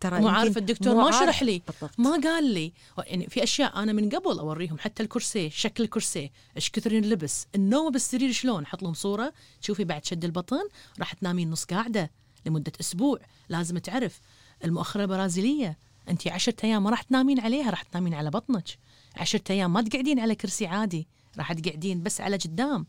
[0.00, 1.10] ترى مو عارف الدكتور مو ما.
[1.10, 1.62] شرح لي.
[1.66, 2.00] بالضبط.
[2.00, 2.72] ما قال لي.
[2.98, 6.30] يعني في أشياء أنا من قبل أوريهم حتى الكرسي شكل الكرسي.
[6.56, 9.32] إيش كثر ينلبس النوم بالسرير شلون؟ أحط لهم صورة.
[9.60, 12.10] شوفي بعد شد البطن راح تنامين نص قاعدة
[12.46, 13.18] لمدة أسبوع.
[13.48, 14.20] لازم تعرف
[14.64, 15.78] المؤخرة البرازيليه
[16.08, 18.68] أنت عشرة أيام ما راح تنامين عليها راح تنامين على بطنك.
[19.16, 21.08] عشرة أيام ما تقعدين على كرسي عادي.
[21.38, 22.86] راح تقعدين بس على قدام.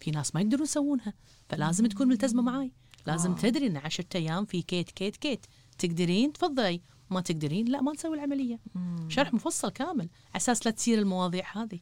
[0.00, 1.14] في ناس ما يقدرون يسوونها
[1.48, 2.72] فلازم تكون ملتزمة معاي.
[3.06, 3.40] لازم واو.
[3.40, 5.46] تدري إن عشرة أيام في كيت كيت كيت.
[5.78, 6.80] تقدرين تفضلي.
[7.10, 8.60] ما تقدرين لا ما نسوي العملية.
[8.74, 9.10] مم.
[9.10, 11.78] شرح مفصل كامل على أساس لا تصير المواضيع هذه.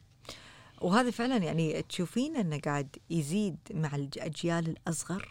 [0.81, 5.29] وهذا فعلا يعني تشوفين إنه قاعد يزيد مع الاجيال الأصغر؟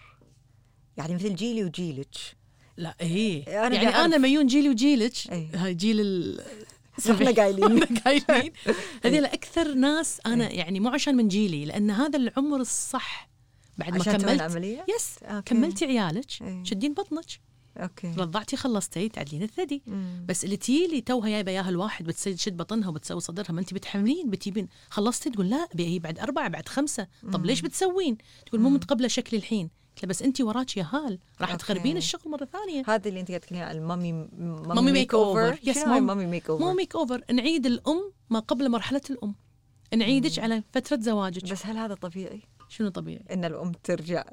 [0.96, 2.16] يعني مثل جيلي وجيلك.
[2.76, 3.66] لا إيه.
[3.66, 3.96] أنا يعني.
[3.96, 5.48] أنا ميون جيلي وجيلك إيه.
[5.54, 6.40] هاي جيل ال
[7.10, 7.80] إحنا قايلين.
[8.04, 8.52] قايلين.
[9.04, 13.28] هذول أكثر ناس أنا يعني مو عشان من جيلي لأن هذا العمر الصح.
[13.78, 15.54] بعد ما كملت yes okay.
[15.54, 16.64] كملتي عيالك إيه.
[16.64, 17.40] شدين بطنك.
[17.76, 18.14] okay.
[18.18, 19.82] رضعتي خلصتي تعدلين الثدي.
[19.86, 20.24] مم.
[20.28, 23.52] بس اللي تي اللي توها جايبه اياها الواحد بتشد بطنها وبتسوي صدرها.
[23.52, 24.68] ما انت بتحملين بتجيبين.
[24.90, 27.08] خلصتي تقول لا بي بعد أربعة بعد خمسة.
[27.32, 29.70] طب ليش بتسوين؟ تقول مو متقبلة شكلي الحين.
[29.94, 31.18] قلت لها بس انت وراك يهال.
[31.40, 31.62] راح okay.
[31.62, 32.82] تخربين الشغل مرة ثانية.
[32.86, 35.58] هذا اللي انت قاعد عن ال mommy mommy makeover.
[35.64, 39.34] yes، mommy makeover مو makeover نعيد الأم ما قبل مرحلة الأم.
[39.94, 41.52] نعيدك على فترة زواجك.
[41.52, 44.24] بس هل هذا طبيعي؟ شنو طبيعي؟ إن الأم ترجع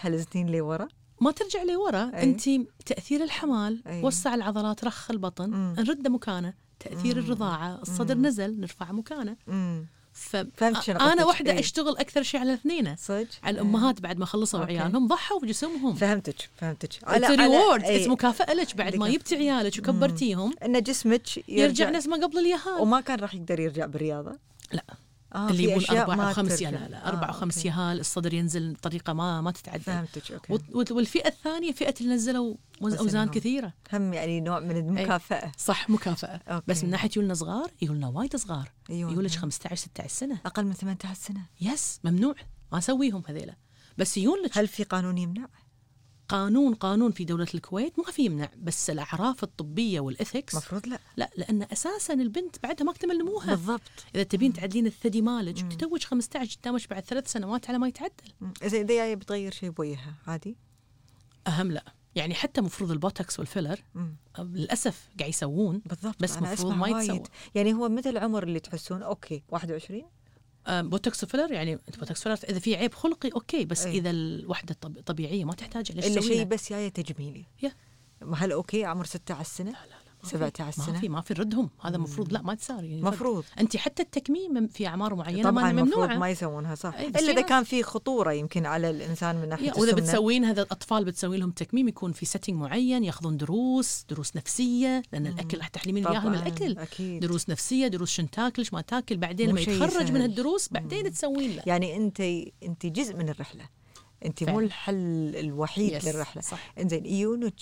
[0.00, 0.88] هالسنين لورا؟
[1.20, 2.22] ما ترجع لورا أي.
[2.22, 2.50] انت
[2.86, 4.02] تأثير الحمل أي.
[4.02, 5.74] وسع العضلات رخ البطن مم.
[5.78, 11.24] نرده مكانه تأثير الرضاعة الصدر نزل نرفع مكانه امم ف أنا.
[11.24, 11.58] واحدة إيه.
[11.58, 14.78] أشتغل أكثر شيء على الاثنين صدق على الأمهات بعد ما خلصوا okay.
[14.78, 17.96] عيالهم ضحوا بجسمهم فهمتك فهمتك it's reward إيه.
[18.00, 19.10] it's مكافأة لك بعد ما.
[19.10, 23.60] جبتي عيالك وكبرتيهم إن جسمك يرجع, يرجع نفس ما قبل اليهال وما كان راح يقدر
[23.60, 24.38] يرجع بالرياضة
[24.72, 24.84] لا
[25.34, 26.70] آه اللي أشياء أربع وخمس ترجع.
[26.70, 27.64] يهال لا أربع آه، وخمس.
[27.64, 29.80] يهال الصدر ينزل بطريقة ما ما تتعدل.
[29.82, 30.92] فهمتك okay.
[30.92, 33.72] والفئة الثانية فئة اللي نزلوا أوزان كثيرة.
[33.92, 35.52] هم يعني نوع من المكافأة.
[35.58, 36.40] صح مكافأة.
[36.48, 36.64] okay.
[36.68, 38.72] بس من ناحية يولنا صغار يولنا وايد صغار.
[38.90, 39.12] أيوة.
[39.12, 40.38] يولج 15 16 سنة.
[40.46, 41.40] أقل من 18 سنة.
[41.60, 42.34] yes ممنوع.
[42.72, 43.54] ما أسويهم هذيلا.
[43.98, 45.48] بس يولج هل في قانون يمنع؟
[46.28, 50.98] قانون قانون في دولة الكويت ما في يمنع بس الأعراف الطبية وال ethics المفروض لا.
[51.16, 53.80] لا لأن أساسا البنت بعدها ما اكتمل نموها بالضبط.
[54.14, 58.12] إذا تبين تعدلين الثدي مالك تتوج 15 قدامك بعد ثلاث سنوات على ما يتعدل.
[58.62, 60.56] إذا إذا بتغير شيء بوجهها عادي؟
[61.46, 61.84] أهم لا.
[62.14, 63.80] يعني حتى مفروض البوتوكس والفيلر
[64.38, 66.22] للأسف قاعد يسوون بالضبط.
[66.22, 66.88] بس مفروض ما.
[66.88, 67.22] يتسوى.
[67.54, 70.10] يعني هو متى العمر اللي تحسون okay 21 آه،
[70.68, 73.98] بوتوكس وفيلر يعني بوتوكس فيلر إذا في عيب خلقي okay بس أي.
[73.98, 74.74] إذا الوحدة
[75.06, 77.72] طبيعية ما تحتاج الا شيء؟ بس جاية تجميلي يا.
[78.22, 80.36] ما هل okay عمر 16 سنة؟ لا لا لا ما في.
[80.36, 81.00] 17 ما سنة.
[81.00, 81.70] في ما في ردهم.
[81.80, 82.84] هذا المفروض لا ما تصير.
[82.84, 83.44] يعني مفروض.
[83.60, 87.06] أنت حتى التكميم في أعمار معينة طبعا ما المفروض ممنوعه ما يسوونها صح.
[87.06, 89.92] بس الا إذا كان في خطورة يمكن على الإنسان من ناحية وإذا.
[89.94, 95.26] بتسوين هذا الأطفال بتسوي لهم تكميم يكون في setting معين ياخذون دروس دروس نفسية لأن
[95.26, 96.78] الأكل راح تحرمين من طبعاً، الأكل.
[96.78, 97.20] أكيد.
[97.20, 100.20] دروس نفسية دروس شن تاكل ما تاكل بعدين لما يتخرج من.
[100.20, 101.62] هالدروس بعدين تسوين له.
[101.66, 102.20] يعني أنت
[102.62, 103.64] أنت جزء من الرحلة.
[104.24, 104.60] أنت مو.
[104.60, 106.42] الحل الوحيد يس، للرحلة.
[106.42, 106.72] صح.
[106.78, 107.54] إنزين يجونك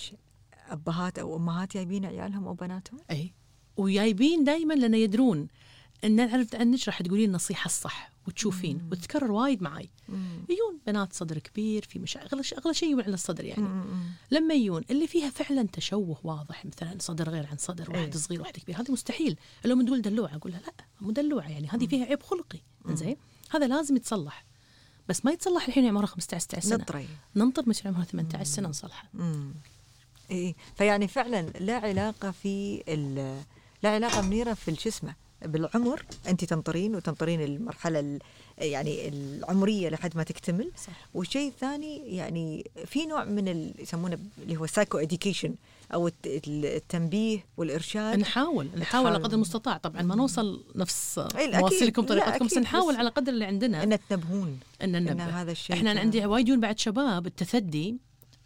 [0.69, 3.33] أبهات أو أمهات جايبين عيالهم أو بناتهم؟ إي.
[3.77, 5.47] وجايبين دائما لأن يدرون
[6.03, 9.89] إن نعرف عنك راح تقولين النصيحة الصح وتشوفين وتتكرر وايد معي
[10.49, 13.83] يجون بنات صدر كبير في مشاكل اغلى شيء اغلى شيء يجون على الصدر يعني.
[14.31, 18.11] لما يجون اللي فيها فعلا تشوه واضح مثلا صدر غير عن صدر واحد إيه.
[18.11, 19.37] صغير واحد كبير هذه مستحيل.
[19.65, 22.59] لو من دول دلوعة أقول لها لا مو دلوعة يعني هذه فيها عيب خلقي.
[22.85, 23.15] زين
[23.49, 24.45] هذا لازم يتصلح.
[25.09, 26.77] بس ما يتصلح الحين عمره 15 16 سنة.
[26.77, 27.07] نطري.
[27.35, 29.09] ننطر مثل عمره 18 سنة نصلحه.
[30.31, 33.41] اي فيعني فعلا لا علاقة في ال-
[33.83, 35.13] لا علاقة منيرة في شو اسمه
[35.45, 36.05] بالعمر.
[36.27, 38.19] أنت تنطرين وتنطرين المرحلة ال-
[38.57, 40.71] يعني العمرية لحد ما تكتمل.
[40.77, 40.93] صح.
[41.13, 45.55] والشيء الثاني يعني في نوع من يسمونه اللي هو psychoeducation
[45.93, 48.19] أو الت- ال- التنبيه والإرشاد.
[48.19, 49.23] نحاول نحاول على.
[49.23, 49.77] قدر المستطاع.
[49.77, 51.55] طبعا ما نوصل نفس إي، أكيد.
[51.55, 55.99] مواصلكم طريقتكم بس نحاول على قدر اللي عندنا إن تنبهون إن ننبه هذا الشيء إحنا
[55.99, 57.97] عندي وايد بعد شباب التثدي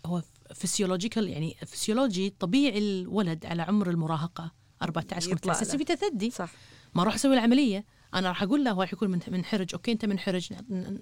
[0.06, 0.22] هو
[0.56, 5.86] physiological يعني فسيولوجي طبيعي الولد على عمر المراهقة 14 يطلع 15 له.
[5.86, 6.30] في تثدي.
[6.32, 6.52] صح.
[6.96, 10.06] ما راح أسوي العملية أنا راح أقول له هو راح يكون من- منحرج okay أنت
[10.06, 10.50] منحرج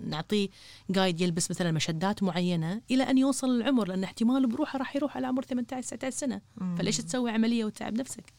[0.08, 0.50] نعطيه
[0.90, 5.28] guide يلبس مثلا مشدات معينة إلى أن يوصل العمر لأن احتمال بروحه راح يروح على
[5.28, 6.42] عمر 18 19 سنة.
[6.78, 8.34] فليش تسوي عملية وتتعب نفسك؟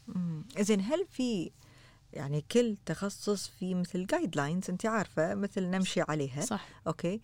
[0.59, 1.51] زين هل في
[2.13, 6.41] يعني كل تخصص في مثل guidelines أنت عارفة مثل نمشي عليها.
[6.41, 6.69] صح.
[6.87, 7.21] okay.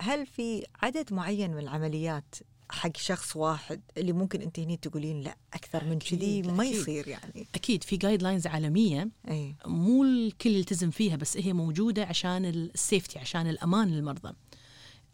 [0.00, 2.34] هل في عدد معين من العمليات
[2.72, 6.64] حق شخص واحد اللي ممكن انت هني تقولين لا أكثر من كذي ما.
[6.64, 7.46] يصير يعني.
[7.54, 9.54] أكيد في guidelines عالمية إي.
[9.66, 14.32] مو الكل يلتزم فيها بس هي موجودة عشان ال safety عشان الأمان للمرضى.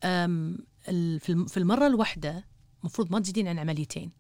[0.01, 2.45] في الم- في المرة الواحدة
[2.81, 4.11] المفروض ما تزيدين عن عمليتين.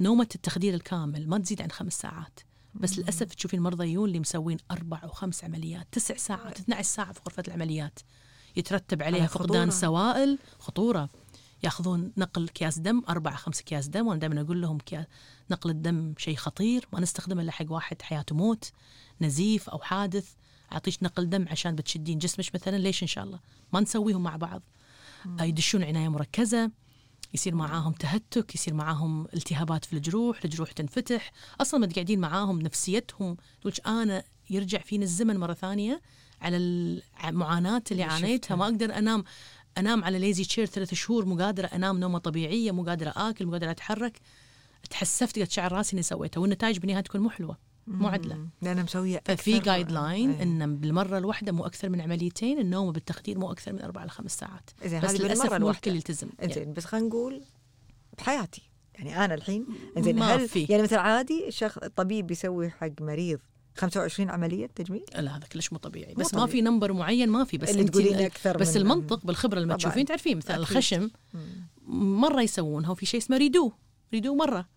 [0.00, 2.40] نومه التخدير الكامل ما تزيد عن خمس ساعات.
[2.74, 7.20] بس للأسف تشوفين مرضى يون اللي مسوين أربع وخمس عمليات تسع ساعات 12 ساعة في
[7.26, 7.98] غرفة العمليات.
[8.56, 9.80] يترتب عليها على فقدان خطورة.
[9.80, 11.08] سوائل خطورة.
[11.64, 14.78] ياخذون نقل اكياس دم أربعة خمسة اكياس دم وأنا دائما أقول لهم
[15.50, 18.72] نقل الدم شيء خطير ما نستخدمه إلا حق واحد حياته موت
[19.20, 20.32] نزيف أو حادث.
[20.72, 23.40] أعطيك نقل دم عشان بتشدين جسمك مثلا ليش؟ إن شاء الله.
[23.72, 24.62] ما نسويهم مع بعض.
[25.40, 26.70] آه، يدشون عناية مركزة
[27.34, 31.32] يصير معاهم تهتك يصير معاهم التهابات في الجروح الجروح تنفتح.
[31.60, 36.00] أصلا ما قاعدين معاهم نفسيتهم تقول أنا يرجع فيني الزمن مرة ثانية
[36.40, 36.56] على
[37.24, 38.56] المعاناه اللي عانيتها.
[38.56, 39.24] ما أقدر أنام.
[39.78, 43.52] أنام على lazy chair ثلاث شهور مو قادرة أنام نومة طبيعية مو قادرة آكل مو
[43.52, 44.20] قادرة أتحرك
[44.90, 47.56] تحسفت قد شعر راسي إني سويته والنتائج بالنهاية تكون مو حلوة
[47.86, 48.50] مو عدلة مم.
[48.62, 50.30] لأن مسوية ففي guideline.
[50.30, 54.70] إن بالمرة الواحدة مو أكثر من عمليتين النوم بالتخدير مو أكثر من أربع لخمس ساعات
[54.84, 55.70] زين بس للأسف مو.
[55.70, 56.52] الكل يلتزم يعني.
[56.52, 57.42] انزين بس خلينا نقول
[58.18, 58.62] بحياتي
[58.94, 60.64] يعني أنا الحين إنزين ما هل في.
[60.64, 63.40] يعني مثلا عادي شخص طبيب يسوي حق مريض
[63.76, 66.46] 25 عملية تجميل لا هذا كلش مو طبيعي مو بس ما.
[66.46, 69.76] في number معين ما في بس اللي تقولين أكثر بس من- المنطق بالخبره لما.
[69.76, 70.56] تشوفين تعرفين مثلا.
[70.56, 71.10] الخشم.
[71.86, 73.72] مرة يسوونها وفي شيء اسمه redo
[74.14, 74.68] redo مرة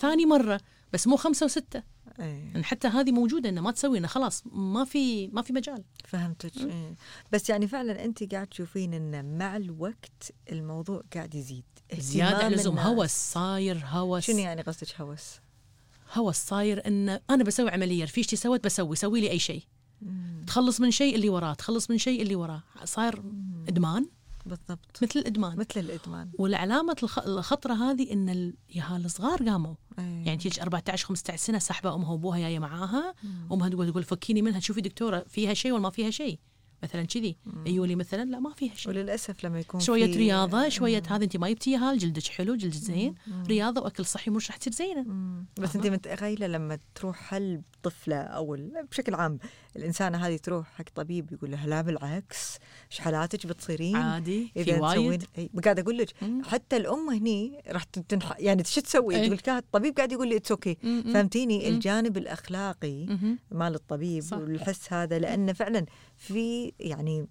[0.00, 0.60] ثاني مرة
[0.92, 1.82] بس مو خمسة وستة
[2.20, 5.84] إيه يعني حتى هذه موجودة إنه ما تسوي انه خلاص ما في ما في مجال
[6.04, 6.94] فهمتك إيه.
[7.32, 11.64] بس يعني فعلا انت قاعد تشوفين إن مع الوقت الموضوع قاعد يزيد
[11.98, 12.78] زيادة اهتمام اللزوم.
[12.78, 15.40] هوس صاير هوس شنو يعني قصدك هوس؟
[16.14, 19.62] هوس صاير إن أنا بسوي عملية رفيجتي سوت بسوي سوي لي أي شيء.
[20.46, 22.62] تخلص من شيء اللي وراه تخلص من شيء اللي وراه.
[22.84, 23.22] صاير
[23.68, 24.06] إدمان.
[24.46, 24.98] بالضبط.
[25.02, 25.56] مثل الإدمان.
[25.56, 26.30] مثل الإدمان.
[26.38, 29.74] والعلامة الخ- الخطرة هذه إن اليهال الصغار قاموا.
[29.98, 30.04] إيه.
[30.04, 33.14] يعني تيجي 14 15 سنة سحبة أمها وأبوها جاية معاها.
[33.52, 36.38] أمها تقول تقول فكيني منها شوفي دكتورة فيها شيء ولا ما فيها شيء.
[36.82, 41.24] مثلا كذي ايولي مثلا لا ما فيها شيء وللأسف لما يكون شوية رياضة شوية هذا
[41.24, 43.14] أنت ما جبتي يهال جلدك حلو جلدك زين
[43.48, 45.06] رياضة وأكل صحي مش راح تصير زينة.
[45.60, 48.56] بس أنت متخيلة لما تروح هل طفلة أو
[48.90, 49.38] بشكل عام
[49.76, 52.58] الإنسانة هذه تروح حق طبيب يقول لها لا بالعكس
[52.90, 56.08] إيش حلاتك بتصيرين عادي في إذا وايد تسوين قاعد أقول لك.
[56.42, 58.36] حتى الأم هني راح تنح...
[58.38, 59.26] يعني شو تسوي؟ إيه.
[59.26, 60.74] تقول لك الطبيب قاعد يقول لي it's okay.
[61.14, 61.68] فهمتيني.
[61.68, 63.06] الجانب الأخلاقي.
[63.50, 64.36] مال الطبيب صح.
[64.36, 67.26] والحس هذا لأنه فعلا في يعني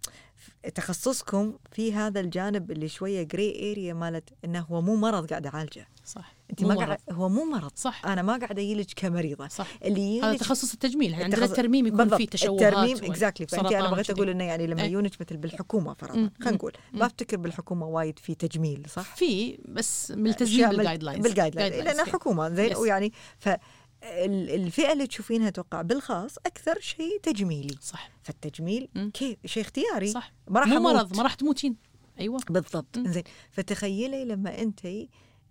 [0.75, 5.87] تخصصكم في هذا الجانب اللي شوية grey area مالت إنه هو مو مرض قاعد أعالجه
[6.05, 6.75] صح أنت ما.
[6.75, 11.13] قاعد هو مو مرض صح أنا ما قاعد اجيلك كمريضة صح اللي هذا تخصص التجميل
[11.13, 12.17] عندنا التخصص- الترميم يكون بالضبط.
[12.17, 14.09] فيه تشوهات الترميم exactly فأنت أنا بغيت.
[14.09, 14.89] أقول إنه يعني لما إيه.
[14.91, 16.13] يونج مثل بالحكومة فرضا.
[16.39, 16.73] خلينا نقول.
[16.93, 22.05] ما افتكر بالحكومة وايد في تجميل صح؟ في بس ملتزمين بال guidelines بال guidelines لأنها
[22.05, 22.75] حكومة زين.
[22.75, 23.49] ويعني ف
[24.03, 27.75] الفئة اللي تشوفينها أتوقع بالخاص أكثر شيء تجميلي.
[27.81, 28.09] صح.
[28.23, 28.89] فالتجميل.
[29.13, 30.07] كيف؟ شيء اختياري.
[30.07, 30.33] صح.
[30.47, 30.79] ما راح مو.
[30.79, 31.75] مرض ما راح تموتين.
[32.19, 32.39] أيوه.
[32.49, 32.99] بالضبط.
[32.99, 33.23] زين.
[33.51, 34.79] فتخيلي لما أنت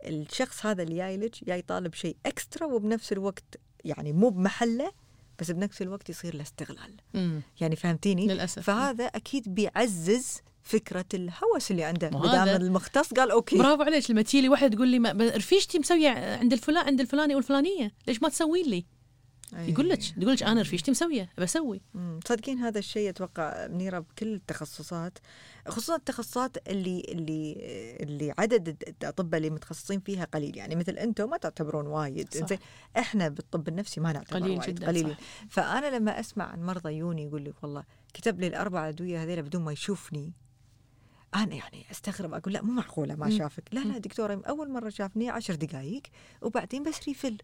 [0.05, 4.93] الشخص هذا اللي جاي لك جاي طالب شيء extra وبنفس الوقت يعني مو بمحله
[5.39, 6.97] بس بنفس الوقت يصير له استغلال.
[7.15, 7.43] مم.
[7.61, 8.63] يعني فهمتيني؟ للأسف.
[8.63, 14.23] فهذا أكيد بيعزز فكرة الهوس اللي عنده ما دام المختص قال okay برافو عليك لما
[14.23, 18.29] تجي لي واحدة تقول لي ما- رفيجتي مسويه عند الفلان عند الفلاني والفلانية ليش ما
[18.29, 18.85] تسوين لي؟
[19.57, 19.71] أي.
[19.71, 22.21] يقول لك يقول لك أنا رفيجتي مسوية بسوي مم.
[22.25, 25.19] تصدقين هذا الشيء أتوقع منيرة بكل التخصصات
[25.69, 27.57] خصوصا التخصصات اللي اللي
[28.01, 32.29] اللي عدد الأطباء اللي متخصصين فيها قليل يعني مثل أنتم ما تعتبرون وايد.
[32.35, 32.59] زين
[32.99, 35.17] إحنا بالطب النفسي ما نعتبر قليل وايد جدا قليلين.
[35.49, 39.63] فأنا لما أسمع عن مرضى يوني يقول لك والله كتب لي الأربع أدوية هذيلا بدون
[39.63, 40.33] ما يشوفني
[41.35, 43.31] أنا يعني أستغرب أقول لا مو معقولة ما.
[43.39, 43.63] شافك.
[43.73, 46.03] لا لا دكتورة أول مرة شافني عشر دقائق
[46.43, 47.37] وبعدين بس refill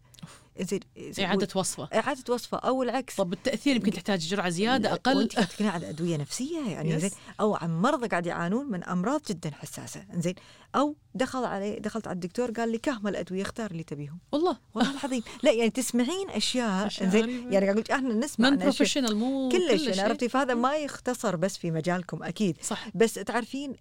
[0.61, 1.25] زين زين.
[1.25, 1.89] إعادة وصفة.
[1.93, 3.15] إعادة وصفة أو العكس.
[3.15, 7.01] طب التأثير يمكن تحتاج جرعة زيادة أقل؟ وأنت قاعد تتكلم على ادويه نفسية يعني Yes.
[7.01, 7.11] زين.
[7.39, 10.35] أو عن مرضى قاعد يعانون من أمراض جدا حساسة زين.
[10.75, 14.19] أو دخل علي دخلت على الدكتور قال لي كاهم الأدوية اختار اللي تبيهم.
[14.31, 14.57] والله.
[14.75, 15.23] والله العظيم.
[15.43, 17.53] لا يعني تسمعين أشياء أشياء زين.
[17.53, 18.69] يعني قاعد إحنا نسمع عن أشياء.
[18.69, 20.03] professional مو كلش كل يعني شيء.
[20.03, 22.57] عرفتي؟ فهذا ما يختصر بس في مجالكم أكيد.
[22.61, 22.87] صح.
[22.95, 23.73] بس تعرفين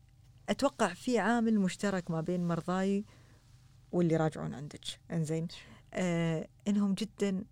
[0.48, 3.04] أتوقع في عامل مشترك ما بين مرضاي
[3.92, 4.80] واللي راجعون عندك
[5.10, 5.48] إنزين.
[5.96, 7.44] آه إنهم جدا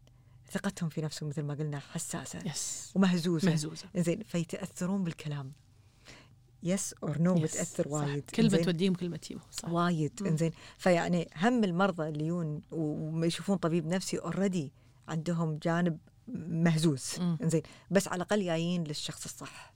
[0.50, 5.52] ثقتهم في نفسهم مثل ما قلنا حساسة yes ومهزوزة مهزوزة زين فيتأثرون بالكلام
[6.62, 7.40] yes or no Yes.
[7.42, 7.90] بتأثر صح.
[7.90, 10.22] وايد كلمة إنزين؟ توديهم كلمة تجيبهم صح وايد.
[10.26, 14.72] انزين فيعني هم المرضى اللي يجون وما يشوفون طبيب نفسي already
[15.08, 17.14] عندهم جانب مهزوز.
[17.42, 19.71] انزين بس على الأقل جايين للشخص الصح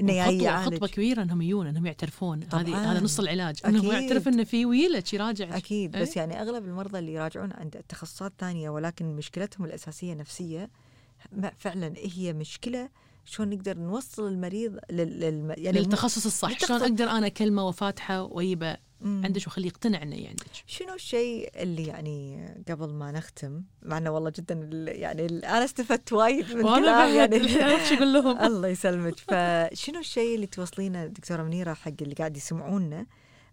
[0.00, 2.92] إنه خطوة كبيرة إنهم يجون إنهم يعترفون هذه.
[2.92, 3.92] هذا نص العلاج انه.
[3.92, 8.32] يعترف إنه في ويلك يراجع أكيد إيه؟ بس يعني أغلب المرضى اللي يراجعون عند تخصصات
[8.38, 10.70] ثانية ولكن مشكلتهم الأساسية نفسيه
[11.32, 12.88] ما- فعلا هي مشكلة
[13.24, 15.20] شلون نقدر نوصل المريض لل...
[15.20, 15.54] للم...
[15.56, 18.76] يعني للتخصص الصح شلون أقدر أنا أكلمه وفاتحة وأجيبه.
[19.04, 24.10] عندك وخليه يقتنع انه هي عندك شنو الشيء اللي يعني قبل ما نختم مع إنه
[24.10, 24.54] والله جدا
[24.92, 27.62] يعني أنا استفدت وايد من وأنا كلام يعني.
[27.62, 28.40] أعرف شو أقول لهم.
[28.46, 29.14] الله يسلمك.
[29.18, 33.06] فشنو الشيء اللي توصلينه دكتورة منيرة حق اللي قاعد يسمعونا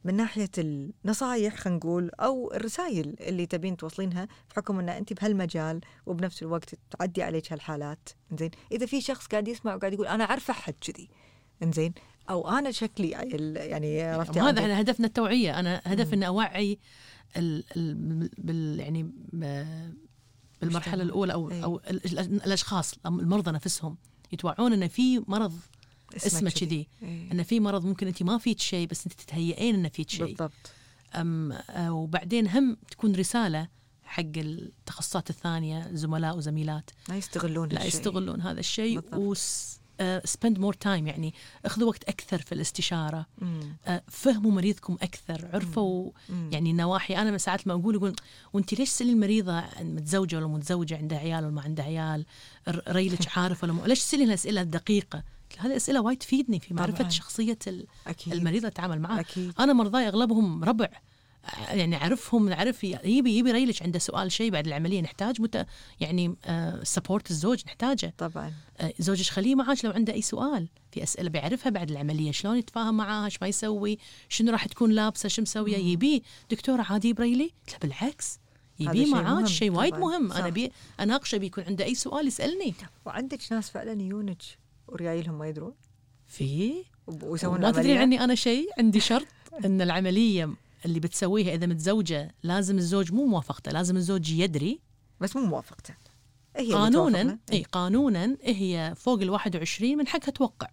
[0.03, 6.43] من ناحية النصائح خلينا نقول أو الرسائل اللي تبين توصلينها بحكم إن أنت بهالمجال وبنفس
[6.43, 10.73] الوقت تعدي عليك هالحالات زين إذا في شخص قاعد يسمع وقاعد يقول أنا عارفه أحد
[10.81, 11.09] كذي
[11.63, 11.93] زين
[12.29, 16.13] أو أنا شكلي يعني يعني وهذا عندي- إحنا هدفنا التوعية أنا هدف مم.
[16.13, 16.79] ان أوعي
[17.37, 19.11] ال ال بال يعني
[20.61, 21.03] بالمرحلة.
[21.03, 21.63] الأولى أو أي.
[21.63, 23.97] أو ال- ال- الأشخاص المرضى نفسهم
[24.31, 25.53] يتوعون إن في مرض
[26.15, 27.31] اسمه كذي إيه.
[27.31, 30.71] إن في مرض ممكن انت ما فيك شيء بس انت تتهيئين انه فيك شيء بالضبط
[31.15, 33.67] أم آه، وبعدين هم تكون رسالة
[34.03, 37.83] حق التخصصات الثانية زملاء وزميلات لا يستغلون لا.
[37.85, 39.13] يستغلون هذا الشيء بالضبط.
[39.19, 39.79] و
[40.25, 41.33] spend more time يعني
[41.65, 43.25] أخذوا وقت أكثر في الاستشارة.
[43.87, 46.49] آه، فهموا مريضكم أكثر عرفوا مم.
[46.53, 48.15] يعني النواحي أنا ساعات ما أقول يقول
[48.53, 52.25] وأنت ليش تسالين المريضة متزوجة ولا متزوجة عندها عيال ولا ما عندها عيال؟
[52.87, 55.23] ريلك عارف ولا مو ليش تسالين الأسئلة الدقيقة؟
[55.57, 57.09] هذه أسئلة وايد تفيدني في معرفه طبعاً.
[57.09, 57.57] شخصية
[58.07, 58.33] أكيد.
[58.33, 59.53] المريض أتعامل معاه أكيد.
[59.59, 60.89] أنا مرضاي أغلبهم ربع.
[61.69, 65.67] يعني أعرفهم نعرف يبي يبي ريلك عنده سؤال شيء بعد العملية نحتاج مت
[65.99, 66.35] يعني
[66.83, 68.13] support الزوج نحتاجه.
[68.17, 68.53] طبعا.
[68.77, 72.97] آه، زوجك خليه معاك لو عنده أي سؤال في أسئلة بيعرفها بعد العملية شلون يتفاهم
[72.97, 73.97] معاها؟ إيش ما يسوي؟
[74.29, 75.77] شنو راح تكون لابسة؟ شو مسوية.
[75.77, 78.39] يبي دكتوره عادي أييب ريلي لا بالعكس.
[78.79, 79.93] يبي شيء معاك مهم شيء وايد.
[79.93, 80.29] مهم.
[80.29, 80.37] صح.
[80.37, 82.73] أنا بي أناقشه بيكون عنده أي سؤال يسألني.
[83.05, 84.41] وعندك ناس فعلا يونج
[84.87, 85.73] وريايلهم ما يدرون؟
[86.27, 86.73] في؟
[87.07, 87.97] ويسوون ما تدري.
[87.97, 89.27] عني أنا شيء؟ عندي شرط
[89.65, 90.53] إن العملية
[90.85, 94.79] اللي بتسويها إذا متزوجة لازم الزوج مو موافقته لازم الزوج يدري
[95.19, 95.93] بس مو موافقته
[96.55, 97.39] هي قانونا.
[97.51, 100.67] إي قانونا هي فوق ال 21 من حقها توقع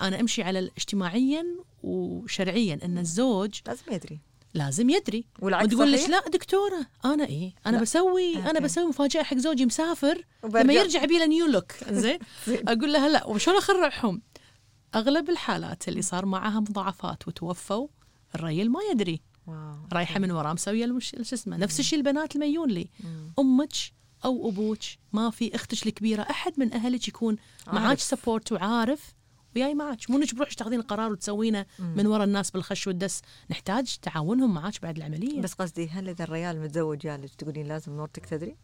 [0.00, 1.46] أنا أمشي على اجتماعيا
[1.82, 4.20] وشرعيا إن الزوج لازم يدري
[4.54, 7.82] لازم يدري والعكس وتقول صحيح؟ لا دكتورة أنا إيه أنا لا.
[7.82, 8.60] بسوي أنا okay.
[8.60, 10.62] بسوي مفاجأة حق زوجي مسافر وبرجع.
[10.62, 12.68] لما يرجع بي له new look زين زين.
[12.68, 14.22] أقول لها لا وشلون أخرعهم
[14.94, 17.88] أغلب الحالات اللي صار معاها مضاعفات وتوفوا
[18.34, 19.20] الريل ما يدري
[19.52, 21.16] wow رايحة من وراه مسوية المش...
[21.22, 22.88] شو اسمه نفس الشيء البنات لما يون لي.
[23.38, 23.72] أمك
[24.24, 24.78] أو أبوك
[25.12, 27.36] ما في أختك الكبيرة أحد من أهلك يكون
[27.66, 27.98] معاك.
[27.98, 29.14] support وعارف
[29.56, 31.66] وياي معاك مو إنك بروحك تاخذين القرار وتسوينه.
[31.78, 36.60] من ورا الناس بالخش والدس نحتاج تعاونهم معاك بعد العملية بس قصدي هل إذا الريال
[36.60, 38.56] متزوج جالس تقولين لازم مرتك تدري؟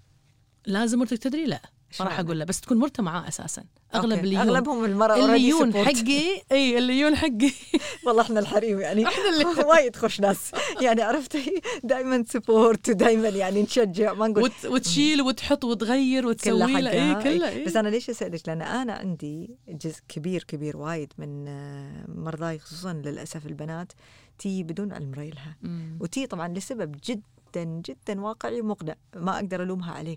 [0.66, 1.62] لازم مرتك تدري لا
[2.00, 3.64] ما راح؟ أقول له بس تكون مرته معاه أساسا
[3.94, 4.24] أغلب okay.
[4.24, 5.76] اللي أغلبهم المراه already اللي يون support.
[5.76, 7.50] حقي إي اللي يون حقي
[8.06, 13.62] والله إحنا الحريم يعني إحنا اللي وايد خوش ناس يعني عرفتي دائما support ودائما يعني
[13.62, 14.66] نشجع ما نقول وت...
[14.66, 17.66] وتشيل وتحط وتغير وتسوي له إي كله إيه.
[17.66, 22.92] بس أنا ليش أسألك لأن أنا عندي جزء كبير كبير وايد من آه، مرضاي خصوصا
[22.92, 23.92] للأسف البنات
[24.38, 25.56] تي بدون علم ريلها.
[26.00, 30.16] وتي طبعا لسبب جدا جدا واقعي ومقنع ما أقدر ألومها عليه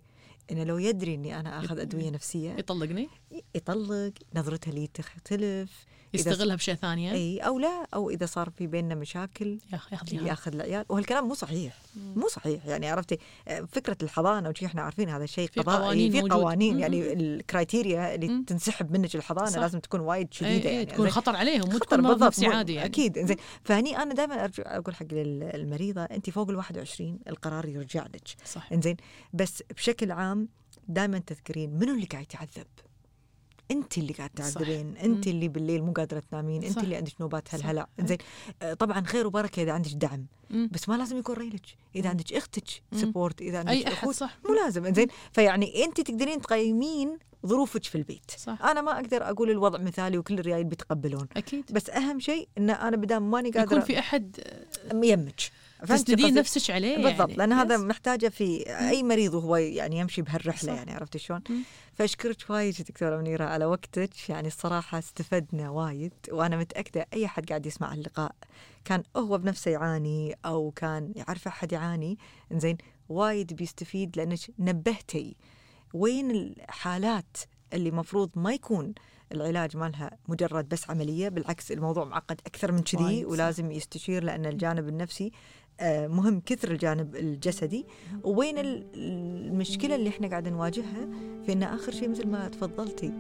[0.51, 2.51] إنه لو يدري إني أنا آخذ أدوية نفسية.
[2.51, 3.09] يطلقني؟
[3.55, 5.85] يطلق نظرته لي تختلف.
[6.13, 10.13] يستغلها بشيء ثاني؟ إي أو لا أو إذا صار في بيننا مشاكل ياخ ياخذ.
[10.13, 11.77] ياخذ العيال وهالكلام مو صحيح.
[12.15, 12.65] مو صحيح.
[12.65, 13.17] يعني عرفتي
[13.47, 16.33] آه، فكرة الحضانة وشي إحنا عارفين هذا شيء في قوانين في موجود.
[16.33, 16.79] قوانين.
[16.79, 18.43] يعني ال criteria اللي مم.
[18.43, 19.59] تنسحب منك الحضانة صح.
[19.59, 22.73] لازم تكون وايد إي شديدة إي يعني تكون؟ خطر عليهم مو تكون مرض نفسي عادي
[22.73, 22.85] يعني.
[22.87, 23.37] أكيد زين.
[23.63, 28.27] فهني أنا دائما أرجع أقول حق المريضة انت فوق ال 21 القرار يرجع لك.
[28.45, 28.71] صح.
[28.73, 28.97] إنزين.
[29.33, 30.30] بس بشكل عام
[30.87, 32.67] دائما تذكرين منو اللي قاعد يتعذب
[33.71, 34.29] أنت اللي قاعد.
[34.29, 35.27] تعذبين أنت.
[35.27, 36.77] اللي بالليل مو قادرة تنامين أنت.
[36.77, 37.53] اللي عندك نوبات صح.
[37.55, 38.17] هالهلع زين
[38.61, 40.69] آه، طبعا خير وبركة إذا عندك دعم مم.
[40.71, 41.65] بس ما لازم يكون ريلك
[41.95, 42.09] إذا.
[42.09, 42.67] عندك أختك.
[42.93, 47.95] support إذا عندك أي أحد أخوك مو لازم زين فيعني أنت تقدرين تقيمين ظروفك في
[47.95, 52.47] البيت صح أنا ما أقدر أقول الوضع مثالي وكل الريايل بيتقبلون أكيد بس أهم شيء
[52.57, 54.39] إن أنا بدام ماني يكون قادرة في أحد
[55.03, 55.41] يمك
[55.89, 57.35] قصدي؟ نفسك عليه بالضبط يعني.
[57.37, 57.77] لأن هذا.
[57.77, 60.77] محتاجة في أي مريض وهو يعني يمشي بهالرحلة صح.
[60.77, 61.41] يعني عرفتي شلون؟
[61.93, 67.65] فأشكرك وايد دكتورة منيرة على وقتك يعني الصراحة استفدنا وايد وأنا متأكدة أي أحد قاعد
[67.65, 68.35] يسمع اللقاء
[68.85, 72.17] كان هو بنفسه يعاني أو كان يعرف أحد يعاني
[72.51, 72.77] زين
[73.09, 75.35] وايد بيستفيد لأنك نبهتي
[75.93, 77.37] وين الحالات
[77.73, 78.93] اللي مفروض ما يكون
[79.31, 83.25] العلاج مالها مجرد بس عملية بالعكس الموضوع معقد أكثر من كذي.
[83.25, 85.31] ولازم يستشير لأن الجانب النفسي
[86.07, 87.85] مهم كثر الجانب الجسدي.
[88.23, 91.07] وين ال- المشكلة اللي إحنا قاعد نواجهها
[91.45, 93.11] في إن آخر شيء مثل ما تفضلتي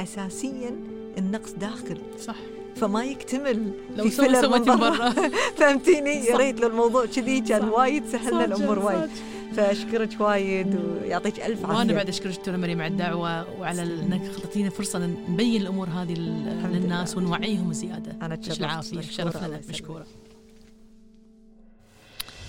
[0.00, 0.70] اساسيا
[1.18, 1.98] النقص داخل.
[2.20, 2.36] صح.
[2.76, 5.10] فما يكتمل لو في فيلر من برا.
[5.58, 6.36] فهمتيني؟ يا.
[6.36, 7.68] ريت لو الموضوع كذي كان.
[7.68, 9.10] وايد سهلنا الأمور وايد.
[9.56, 11.78] فأشكرك وايد ويعطيك ألف عافية.
[11.78, 16.14] وأنا بعد أشكرك دكتورة مريم على الدعوة وعلى إنك خلطتينا فرصة نبين الأمور هذه
[16.72, 17.16] للناس.
[17.16, 18.16] ونوعيهم زيادة.
[18.22, 18.98] أنا تشرفت العافية.
[18.98, 19.74] مشكورة، شرف الله لنا يسلمك.
[19.74, 20.06] مشكورة.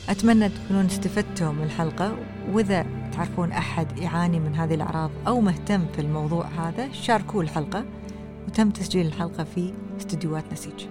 [0.10, 2.18] أتمنى تكونون استفدتوا من الحلقة
[2.52, 7.86] وإذا تعرفون أحد يعاني من هذه الأعراض أو مهتم في الموضوع هذا شاركوه الحلقة
[8.48, 10.86] وتم تسجيل الحلقة في استديوهات نسيج.